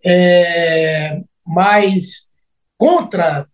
é, 0.04 1.20
mais 1.46 2.30
contra 2.78 3.46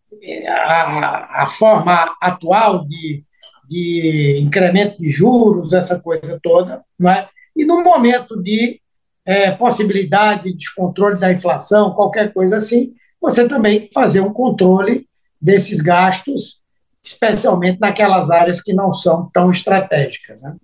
a, 0.48 1.42
a 1.44 1.48
forma 1.48 2.14
atual 2.20 2.86
de, 2.86 3.24
de 3.68 4.38
incremento 4.40 5.00
de 5.00 5.10
juros, 5.10 5.72
essa 5.72 5.98
coisa 5.98 6.38
toda, 6.42 6.82
não 6.98 7.10
é? 7.10 7.28
e 7.56 7.64
no 7.64 7.82
momento 7.82 8.40
de 8.40 8.80
é, 9.24 9.50
possibilidade 9.50 10.44
de 10.44 10.52
descontrole 10.52 11.18
da 11.18 11.32
inflação, 11.32 11.92
qualquer 11.92 12.32
coisa 12.32 12.58
assim, 12.58 12.94
você 13.20 13.48
também 13.48 13.88
fazer 13.92 14.20
um 14.20 14.32
controle 14.32 15.08
desses 15.40 15.80
gastos, 15.80 16.62
especialmente 17.06 17.78
naquelas 17.80 18.30
áreas 18.30 18.60
que 18.60 18.72
não 18.72 18.92
são 18.92 19.30
tão 19.32 19.50
estratégicas. 19.50 20.42
Né? 20.42 20.54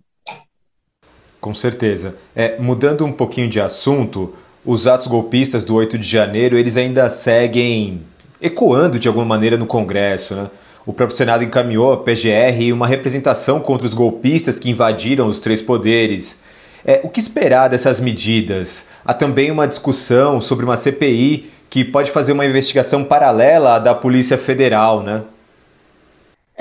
Com 1.41 1.55
certeza. 1.55 2.17
É, 2.35 2.59
mudando 2.59 3.05
um 3.05 3.13
pouquinho 3.13 3.49
de 3.49 3.61
assunto, 3.61 4.35
os 4.65 4.87
atos 4.87 5.07
golpistas 5.07 5.65
do 5.65 5.75
8 5.75 5.99
de 5.99 6.07
janeiro, 6.07 6.57
eles 6.57 6.77
ainda 6.77 7.09
seguem 7.11 8.03
ecoando 8.41 8.99
de 8.99 9.09
alguma 9.09 9.25
maneira 9.25 9.57
no 9.57 9.67
Congresso, 9.67 10.35
né? 10.35 10.51
O 10.85 10.93
próprio 10.93 11.17
Senado 11.17 11.45
encaminhou 11.45 11.93
a 11.93 11.97
PGR 11.97 12.73
uma 12.73 12.89
representação 12.89 13.61
contra 13.61 13.87
os 13.87 13.95
golpistas 13.95 14.59
que 14.59 14.69
invadiram 14.69 15.29
os 15.29 15.39
três 15.39 15.63
poderes. 15.63 16.43
É, 16.85 17.01
o 17.05 17.09
que 17.09 17.21
esperar 17.21 17.69
dessas 17.69 18.01
medidas? 18.01 18.89
Há 19.05 19.15
também 19.15 19.53
uma 19.53 19.69
discussão 19.69 20.41
sobre 20.41 20.65
uma 20.65 20.77
CPI 20.77 21.51
que 21.71 21.85
pode 21.85 22.11
fazer 22.11 22.33
uma 22.33 22.45
investigação 22.45 23.05
paralela 23.05 23.77
à 23.77 23.79
da 23.79 23.95
Polícia 23.95 24.37
Federal, 24.37 25.05
né? 25.05 25.23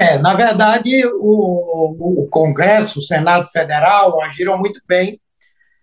É, 0.01 0.17
na 0.17 0.33
verdade, 0.33 1.05
o, 1.05 2.23
o 2.23 2.27
Congresso, 2.27 2.97
o 2.97 3.03
Senado 3.03 3.47
Federal 3.51 4.19
agiram 4.23 4.57
muito 4.57 4.81
bem, 4.87 5.21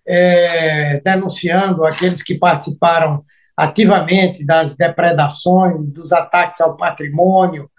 é, 0.05 0.99
denunciando 0.99 1.85
aqueles 1.85 2.21
que 2.21 2.35
participaram 2.35 3.25
ativamente 3.57 4.45
das 4.45 4.75
depredações, 4.75 5.89
dos 5.89 6.13
ataques 6.13 6.61
ao 6.61 6.77
patrimônio, 6.77 7.71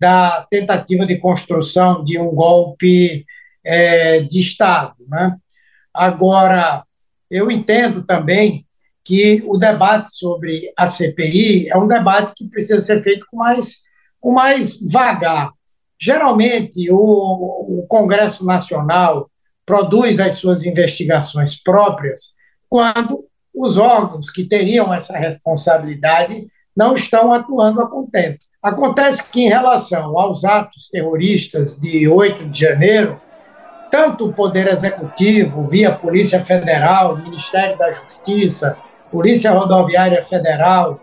da 0.00 0.46
tentativa 0.50 1.04
de 1.04 1.18
construção 1.18 2.02
de 2.02 2.18
um 2.18 2.34
golpe 2.34 3.26
é, 3.62 4.20
de 4.20 4.40
Estado. 4.40 4.94
Né? 5.06 5.36
Agora, 5.92 6.84
eu 7.30 7.50
entendo 7.50 8.02
também 8.02 8.66
que 9.04 9.42
o 9.46 9.58
debate 9.58 10.14
sobre 10.14 10.72
a 10.74 10.86
CPI 10.86 11.68
é 11.68 11.76
um 11.76 11.86
debate 11.86 12.32
que 12.34 12.48
precisa 12.48 12.80
ser 12.80 13.02
feito 13.02 13.26
com 13.30 13.36
mais, 13.36 13.76
com 14.18 14.32
mais 14.32 14.80
vagar. 14.80 15.52
Geralmente, 16.04 16.90
o, 16.90 16.96
o 17.78 17.86
Congresso 17.86 18.44
Nacional 18.44 19.30
produz 19.64 20.18
as 20.18 20.34
suas 20.34 20.64
investigações 20.66 21.54
próprias 21.54 22.32
quando 22.68 23.24
os 23.54 23.78
órgãos 23.78 24.28
que 24.28 24.42
teriam 24.42 24.92
essa 24.92 25.16
responsabilidade 25.16 26.48
não 26.76 26.94
estão 26.94 27.32
atuando 27.32 27.80
a 27.80 27.88
contento. 27.88 28.40
Acontece 28.60 29.30
que, 29.30 29.42
em 29.42 29.48
relação 29.48 30.18
aos 30.18 30.44
atos 30.44 30.88
terroristas 30.88 31.76
de 31.76 32.08
8 32.08 32.48
de 32.48 32.58
janeiro, 32.58 33.20
tanto 33.88 34.26
o 34.26 34.32
Poder 34.32 34.66
Executivo, 34.66 35.62
via 35.62 35.94
Polícia 35.94 36.44
Federal, 36.44 37.16
Ministério 37.16 37.78
da 37.78 37.92
Justiça, 37.92 38.76
Polícia 39.08 39.52
Rodoviária 39.52 40.24
Federal, 40.24 40.98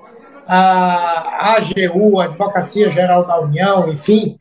a 0.46 1.56
AGU, 1.56 2.20
a 2.20 2.26
Advocacia 2.26 2.92
Geral 2.92 3.26
da 3.26 3.40
União, 3.40 3.88
enfim, 3.88 4.39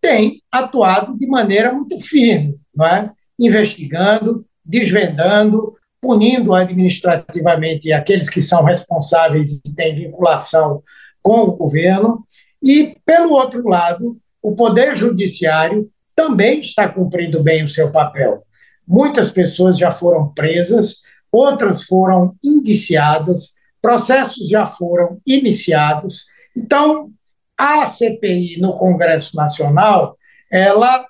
tem 0.00 0.42
atuado 0.50 1.16
de 1.16 1.26
maneira 1.26 1.72
muito 1.72 1.98
firme, 2.00 2.56
não 2.74 2.86
é? 2.86 3.10
investigando, 3.38 4.44
desvendando, 4.64 5.74
punindo 6.00 6.54
administrativamente 6.54 7.92
aqueles 7.92 8.28
que 8.28 8.42
são 8.42 8.64
responsáveis 8.64 9.60
e 9.64 9.74
têm 9.74 9.94
vinculação 9.94 10.82
com 11.22 11.40
o 11.42 11.56
governo, 11.56 12.24
e, 12.62 12.96
pelo 13.04 13.32
outro 13.32 13.66
lado, 13.68 14.18
o 14.42 14.54
Poder 14.54 14.96
Judiciário 14.96 15.90
também 16.14 16.60
está 16.60 16.88
cumprindo 16.88 17.42
bem 17.42 17.64
o 17.64 17.68
seu 17.68 17.90
papel. 17.90 18.42
Muitas 18.86 19.30
pessoas 19.30 19.78
já 19.78 19.92
foram 19.92 20.32
presas, 20.32 20.96
outras 21.30 21.84
foram 21.84 22.34
indiciadas, 22.42 23.52
processos 23.80 24.48
já 24.48 24.66
foram 24.66 25.20
iniciados. 25.26 26.24
Então, 26.56 27.12
a 27.58 27.84
CPI 27.84 28.60
no 28.60 28.72
Congresso 28.72 29.34
Nacional, 29.34 30.16
ela, 30.50 31.04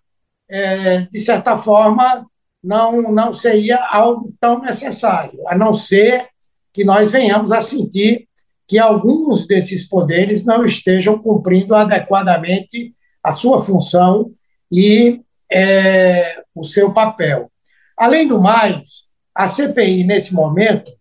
é, 0.48 1.02
de 1.02 1.20
certa 1.20 1.56
forma, 1.56 2.26
não, 2.64 3.12
não 3.12 3.34
seria 3.34 3.78
algo 3.90 4.34
tão 4.40 4.58
necessário, 4.60 5.46
a 5.46 5.54
não 5.54 5.74
ser 5.74 6.26
que 6.72 6.84
nós 6.84 7.10
venhamos 7.10 7.52
a 7.52 7.60
sentir 7.60 8.26
que 8.66 8.78
alguns 8.78 9.46
desses 9.46 9.86
poderes 9.86 10.44
não 10.44 10.64
estejam 10.64 11.18
cumprindo 11.18 11.74
adequadamente 11.74 12.94
a 13.22 13.32
sua 13.32 13.58
função 13.58 14.32
e 14.70 15.20
é, 15.50 16.42
o 16.54 16.64
seu 16.64 16.92
papel. 16.92 17.50
Além 17.96 18.26
do 18.26 18.40
mais, 18.40 19.08
a 19.34 19.48
CPI, 19.48 20.04
nesse 20.04 20.34
momento, 20.34 20.92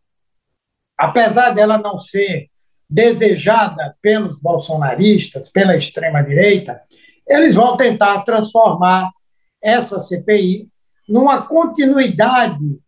apesar 0.97 1.51
dela 1.51 1.77
não 1.77 1.99
ser 1.99 2.47
desejada 2.89 3.95
pelos 4.01 4.39
bolsonaristas, 4.39 5.49
pela 5.49 5.75
extrema-direita, 5.75 6.81
eles 7.27 7.55
vão 7.55 7.75
tentar 7.75 8.21
transformar 8.21 9.09
essa 9.61 9.99
CPI 9.99 10.65
numa 11.09 11.41
continuidade 11.41 12.79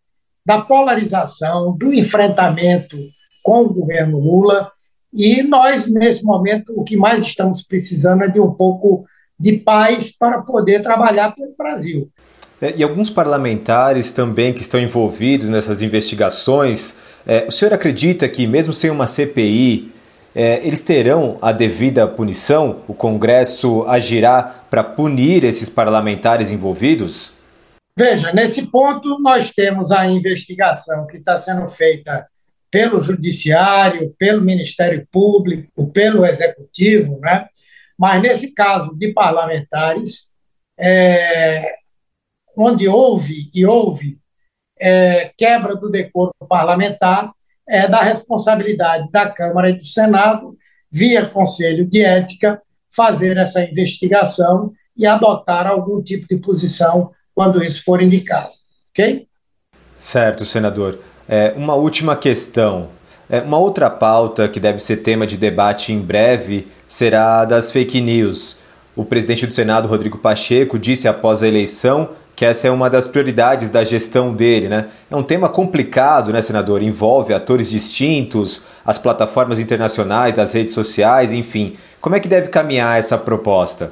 da 0.45 0.61
polarização, 0.61 1.75
do 1.77 1.93
enfrentamento 1.93 2.97
com 3.43 3.61
o 3.61 3.73
governo 3.73 4.17
Lula. 4.17 4.69
E 5.13 5.43
nós, 5.43 5.87
nesse 5.87 6.23
momento, 6.23 6.73
o 6.75 6.83
que 6.83 6.95
mais 6.95 7.23
estamos 7.23 7.63
precisando 7.63 8.23
é 8.23 8.27
de 8.27 8.39
um 8.39 8.53
pouco 8.53 9.05
de 9.39 9.53
paz 9.53 10.11
para 10.11 10.41
poder 10.41 10.81
trabalhar 10.81 11.33
pelo 11.33 11.55
Brasil. 11.57 12.09
É, 12.61 12.73
e 12.75 12.83
alguns 12.83 13.09
parlamentares 13.09 14.11
também 14.11 14.53
que 14.53 14.61
estão 14.61 14.79
envolvidos 14.79 15.47
nessas 15.47 15.81
investigações, 15.81 16.95
é, 17.25 17.45
o 17.47 17.51
senhor 17.51 17.73
acredita 17.73 18.27
que, 18.27 18.47
mesmo 18.47 18.73
sem 18.73 18.89
uma 18.89 19.07
CPI, 19.07 19.91
é, 20.35 20.65
eles 20.65 20.81
terão 20.81 21.37
a 21.41 21.51
devida 21.51 22.07
punição? 22.07 22.83
O 22.87 22.93
Congresso 22.93 23.83
agirá 23.87 24.43
para 24.69 24.83
punir 24.83 25.43
esses 25.43 25.69
parlamentares 25.69 26.51
envolvidos? 26.51 27.33
Veja, 27.97 28.31
nesse 28.31 28.67
ponto, 28.67 29.19
nós 29.19 29.51
temos 29.51 29.91
a 29.91 30.05
investigação 30.05 31.05
que 31.07 31.17
está 31.17 31.37
sendo 31.37 31.67
feita 31.67 32.25
pelo 32.71 33.01
Judiciário, 33.01 34.13
pelo 34.17 34.41
Ministério 34.41 35.05
Público, 35.11 35.91
pelo 35.91 36.25
Executivo, 36.25 37.19
né? 37.19 37.47
mas 37.97 38.21
nesse 38.21 38.53
caso 38.53 38.95
de 38.95 39.11
parlamentares, 39.11 40.29
é, 40.79 41.73
onde 42.57 42.87
houve 42.87 43.49
e 43.53 43.65
houve 43.65 44.17
é, 44.79 45.31
quebra 45.37 45.75
do 45.75 45.89
decoro 45.89 46.33
parlamentar, 46.47 47.31
é 47.67 47.87
da 47.87 48.01
responsabilidade 48.01 49.11
da 49.11 49.29
Câmara 49.29 49.69
e 49.69 49.73
do 49.73 49.85
Senado, 49.85 50.57
via 50.91 51.25
Conselho 51.25 51.85
de 51.85 52.01
Ética, 52.01 52.61
fazer 52.95 53.37
essa 53.37 53.61
investigação 53.61 54.71
e 54.97 55.05
adotar 55.05 55.67
algum 55.67 56.01
tipo 56.01 56.27
de 56.27 56.37
posição 56.37 57.11
quando 57.35 57.63
isso 57.63 57.83
for 57.83 58.01
indicado. 58.01 58.49
Ok? 58.89 59.27
Certo, 59.95 60.45
senador. 60.45 60.99
É, 61.27 61.53
uma 61.55 61.75
última 61.75 62.15
questão. 62.15 62.89
É, 63.29 63.39
uma 63.41 63.59
outra 63.59 63.89
pauta 63.89 64.47
que 64.47 64.59
deve 64.59 64.79
ser 64.79 64.97
tema 64.97 65.27
de 65.27 65.37
debate 65.37 65.93
em 65.93 66.01
breve 66.01 66.67
será 66.87 67.45
das 67.45 67.71
fake 67.71 68.01
news. 68.01 68.59
O 68.95 69.05
presidente 69.05 69.45
do 69.45 69.53
Senado, 69.53 69.87
Rodrigo 69.87 70.17
Pacheco, 70.17 70.79
disse 70.79 71.07
após 71.07 71.43
a 71.43 71.47
eleição 71.47 72.09
que 72.39 72.45
essa 72.45 72.69
é 72.69 72.71
uma 72.71 72.89
das 72.89 73.05
prioridades 73.05 73.69
da 73.69 73.83
gestão 73.83 74.33
dele, 74.33 74.69
né? 74.69 74.89
É 75.11 75.15
um 75.17 75.21
tema 75.21 75.49
complicado, 75.49 76.31
né, 76.31 76.41
senador? 76.41 76.81
Envolve 76.81 77.33
atores 77.33 77.69
distintos, 77.69 78.61
as 78.85 78.97
plataformas 78.97 79.59
internacionais, 79.59 80.33
das 80.33 80.53
redes 80.53 80.73
sociais, 80.73 81.33
enfim. 81.33 81.75
Como 81.99 82.15
é 82.15 82.19
que 82.21 82.29
deve 82.29 82.47
caminhar 82.47 82.97
essa 82.97 83.17
proposta? 83.17 83.91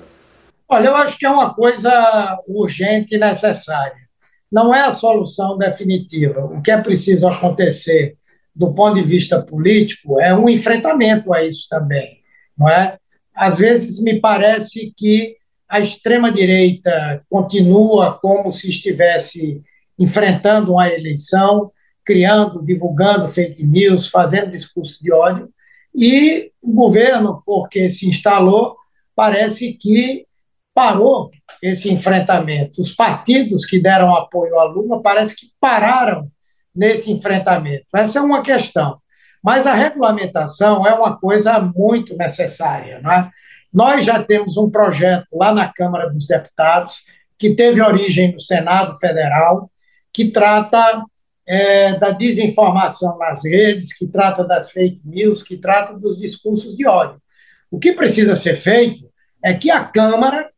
Olha, 0.70 0.88
eu 0.88 0.96
acho 0.96 1.18
que 1.18 1.26
é 1.26 1.30
uma 1.30 1.54
coisa 1.54 2.40
urgente 2.48 3.16
e 3.16 3.20
necessária. 3.20 4.08
Não 4.50 4.74
é 4.74 4.84
a 4.84 4.94
solução 4.94 5.58
definitiva. 5.58 6.46
O 6.46 6.62
que 6.62 6.72
é 6.72 6.82
preciso 6.82 7.28
acontecer 7.28 8.16
do 8.56 8.74
ponto 8.74 8.96
de 8.96 9.04
vista 9.04 9.42
político 9.42 10.22
é 10.22 10.34
um 10.34 10.48
enfrentamento 10.48 11.34
a 11.34 11.44
isso 11.44 11.68
também, 11.70 12.22
não 12.58 12.70
é? 12.70 12.98
Às 13.36 13.58
vezes 13.58 14.02
me 14.02 14.22
parece 14.22 14.94
que 14.96 15.36
a 15.70 15.80
extrema 15.80 16.32
direita 16.32 17.24
continua 17.30 18.18
como 18.20 18.52
se 18.52 18.70
estivesse 18.70 19.62
enfrentando 20.00 20.74
uma 20.74 20.88
eleição, 20.88 21.72
criando, 22.06 22.64
divulgando 22.64 23.28
fake 23.28 23.66
news, 23.66 24.08
fazendo 24.08 24.52
discurso 24.52 25.02
de 25.04 25.12
ódio, 25.12 25.50
e 25.94 26.52
o 26.62 26.74
governo, 26.74 27.42
porque 27.46 27.90
se 27.90 28.08
instalou, 28.08 28.78
parece 29.16 29.74
que 29.74 30.26
parou 30.74 31.32
esse 31.62 31.92
enfrentamento. 31.92 32.80
Os 32.80 32.94
partidos 32.94 33.66
que 33.66 33.82
deram 33.82 34.16
apoio 34.16 34.60
à 34.60 34.64
Lula 34.64 35.02
parece 35.02 35.36
que 35.36 35.48
pararam 35.60 36.32
nesse 36.74 37.12
enfrentamento. 37.12 37.86
Essa 37.96 38.20
é 38.20 38.22
uma 38.22 38.44
questão. 38.44 39.00
Mas 39.44 39.66
a 39.66 39.74
regulamentação 39.74 40.86
é 40.86 40.94
uma 40.94 41.18
coisa 41.18 41.60
muito 41.60 42.16
necessária. 42.16 43.00
Não 43.02 43.12
é? 43.12 43.32
Nós 43.78 44.04
já 44.04 44.24
temos 44.24 44.58
um 44.58 44.72
projeto 44.72 45.28
lá 45.32 45.54
na 45.54 45.72
Câmara 45.72 46.10
dos 46.10 46.26
Deputados, 46.26 47.04
que 47.38 47.54
teve 47.54 47.80
origem 47.80 48.34
no 48.34 48.40
Senado 48.40 48.98
Federal, 48.98 49.70
que 50.12 50.32
trata 50.32 51.06
é, 51.46 51.94
da 51.94 52.10
desinformação 52.10 53.20
nas 53.20 53.46
redes, 53.46 53.96
que 53.96 54.08
trata 54.08 54.44
das 54.44 54.72
fake 54.72 55.04
news, 55.06 55.44
que 55.44 55.58
trata 55.58 55.94
dos 55.94 56.18
discursos 56.18 56.76
de 56.76 56.88
ódio. 56.88 57.22
O 57.70 57.78
que 57.78 57.94
precisa 57.94 58.36
ser 58.36 58.58
feito 58.58 59.12
é 59.46 59.54
que 59.54 59.70
a 59.70 59.84
Câmara 59.84 60.50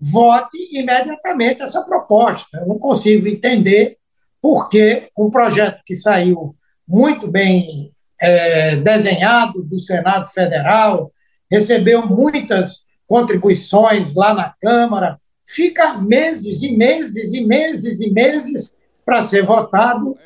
vote 0.00 0.56
imediatamente 0.70 1.60
essa 1.60 1.82
proposta. 1.82 2.58
Eu 2.58 2.68
não 2.68 2.78
consigo 2.78 3.26
entender 3.26 3.96
por 4.40 4.68
que 4.68 5.10
um 5.18 5.28
projeto 5.28 5.82
que 5.84 5.96
saiu 5.96 6.54
muito 6.86 7.28
bem 7.28 7.90
é, 8.20 8.76
desenhado 8.76 9.60
do 9.64 9.80
Senado 9.80 10.28
Federal, 10.28 11.12
recebeu 11.50 12.06
muitas 12.06 12.86
contribuições 13.06 14.14
lá 14.14 14.34
na 14.34 14.54
Câmara, 14.60 15.20
fica 15.46 15.94
meses 15.94 16.62
e 16.62 16.76
meses 16.76 17.32
e 17.32 17.44
meses 17.44 18.00
e 18.00 18.10
meses 18.10 18.78
para 19.04 19.22
ser 19.22 19.42
votado, 19.42 20.16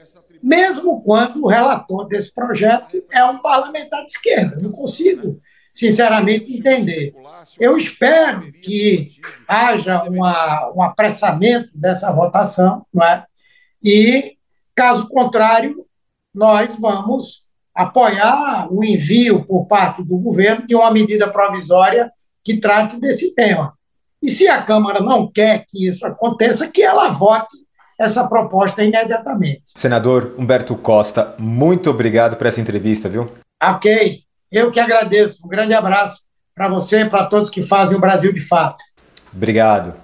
mesmo 0.43 1.01
quando 1.03 1.45
o 1.45 1.47
relator 1.47 2.09
desse 2.09 2.33
projeto 2.33 3.03
é 3.13 3.25
um 3.25 3.39
parlamentar 3.39 4.05
de 4.05 4.11
esquerda. 4.11 4.57
Não 4.61 4.73
consigo 4.73 5.41
sinceramente, 5.73 6.55
entender. 6.55 7.15
Eu 7.59 7.77
espero 7.77 8.53
que 8.53 9.13
haja 9.49 10.03
uma, 10.05 10.71
um 10.77 10.83
apressamento 10.83 11.71
dessa 11.75 12.13
votação, 12.13 12.85
não 12.93 13.05
é? 13.05 13.25
e, 13.83 14.37
caso 14.75 15.09
contrário, 15.09 15.87
nós 16.35 16.79
vamos 16.79 17.49
apoiar 17.75 18.69
o 18.71 18.85
envio 18.85 19.45
por 19.45 19.67
parte 19.67 20.03
do 20.03 20.17
governo 20.19 20.67
de 20.67 20.75
uma 20.75 20.91
medida 20.91 21.29
provisória 21.29 22.11
que 22.45 22.59
trate 22.59 23.01
desse 23.01 23.35
tema. 23.35 23.75
E 24.23 24.31
se 24.31 24.47
a 24.47 24.63
Câmara 24.63 25.01
não 25.01 25.31
quer 25.31 25.65
que 25.69 25.87
isso 25.89 26.07
aconteça, 26.07 26.69
que 26.69 26.83
ela 26.83 27.09
vote 27.09 27.57
essa 27.99 28.27
proposta 28.27 28.83
imediatamente. 28.83 29.65
Senador 29.77 30.35
Humberto 30.39 30.77
Costa, 30.77 31.35
muito 31.39 31.91
obrigado 31.91 32.37
por 32.37 32.47
essa 32.47 32.61
entrevista, 32.61 33.09
viu? 33.09 33.31
Ok. 33.63 34.23
Eu 34.51 34.71
que 34.71 34.81
agradeço. 34.81 35.41
Um 35.45 35.49
grande 35.49 35.73
abraço 35.73 36.23
para 36.55 36.69
você 36.69 37.01
e 37.01 37.09
para 37.09 37.27
todos 37.27 37.49
que 37.49 37.63
fazem 37.63 37.97
o 37.97 38.01
Brasil 38.01 38.33
de 38.33 38.41
fato. 38.41 38.83
Obrigado. 39.35 39.95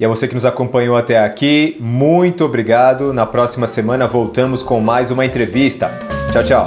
E 0.00 0.04
a 0.04 0.08
você 0.08 0.28
que 0.28 0.34
nos 0.34 0.46
acompanhou 0.46 0.96
até 0.96 1.18
aqui, 1.18 1.76
muito 1.80 2.44
obrigado. 2.44 3.12
Na 3.12 3.26
próxima 3.26 3.66
semana 3.66 4.06
voltamos 4.06 4.62
com 4.62 4.80
mais 4.80 5.10
uma 5.10 5.26
entrevista. 5.26 5.90
Tchau, 6.32 6.44
tchau. 6.44 6.64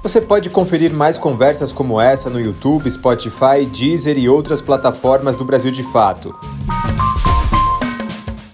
Você 0.00 0.20
pode 0.20 0.48
conferir 0.48 0.92
mais 0.92 1.18
conversas 1.18 1.72
como 1.72 2.00
essa 2.00 2.30
no 2.30 2.40
YouTube, 2.40 2.88
Spotify, 2.88 3.66
Deezer 3.66 4.16
e 4.16 4.28
outras 4.28 4.60
plataformas 4.60 5.34
do 5.34 5.44
Brasil 5.44 5.72
de 5.72 5.82
Fato. 5.92 6.32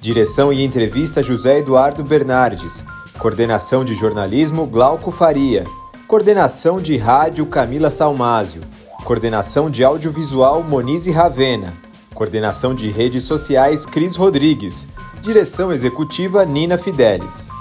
Direção 0.00 0.50
e 0.50 0.64
entrevista 0.64 1.22
José 1.22 1.58
Eduardo 1.58 2.02
Bernardes. 2.02 2.86
Coordenação 3.18 3.84
de 3.84 3.94
jornalismo 3.94 4.66
Glauco 4.66 5.10
Faria. 5.10 5.66
Coordenação 6.08 6.80
de 6.80 6.96
rádio 6.96 7.44
Camila 7.44 7.90
Salmásio. 7.90 8.62
Coordenação 9.04 9.68
de 9.68 9.84
audiovisual 9.84 10.62
Monize 10.62 11.10
Ravena. 11.10 11.81
Coordenação 12.14 12.74
de 12.74 12.88
redes 12.90 13.24
sociais 13.24 13.84
Cris 13.84 14.16
Rodrigues. 14.16 14.88
Direção 15.20 15.72
executiva 15.72 16.44
Nina 16.44 16.78
Fidelis. 16.78 17.51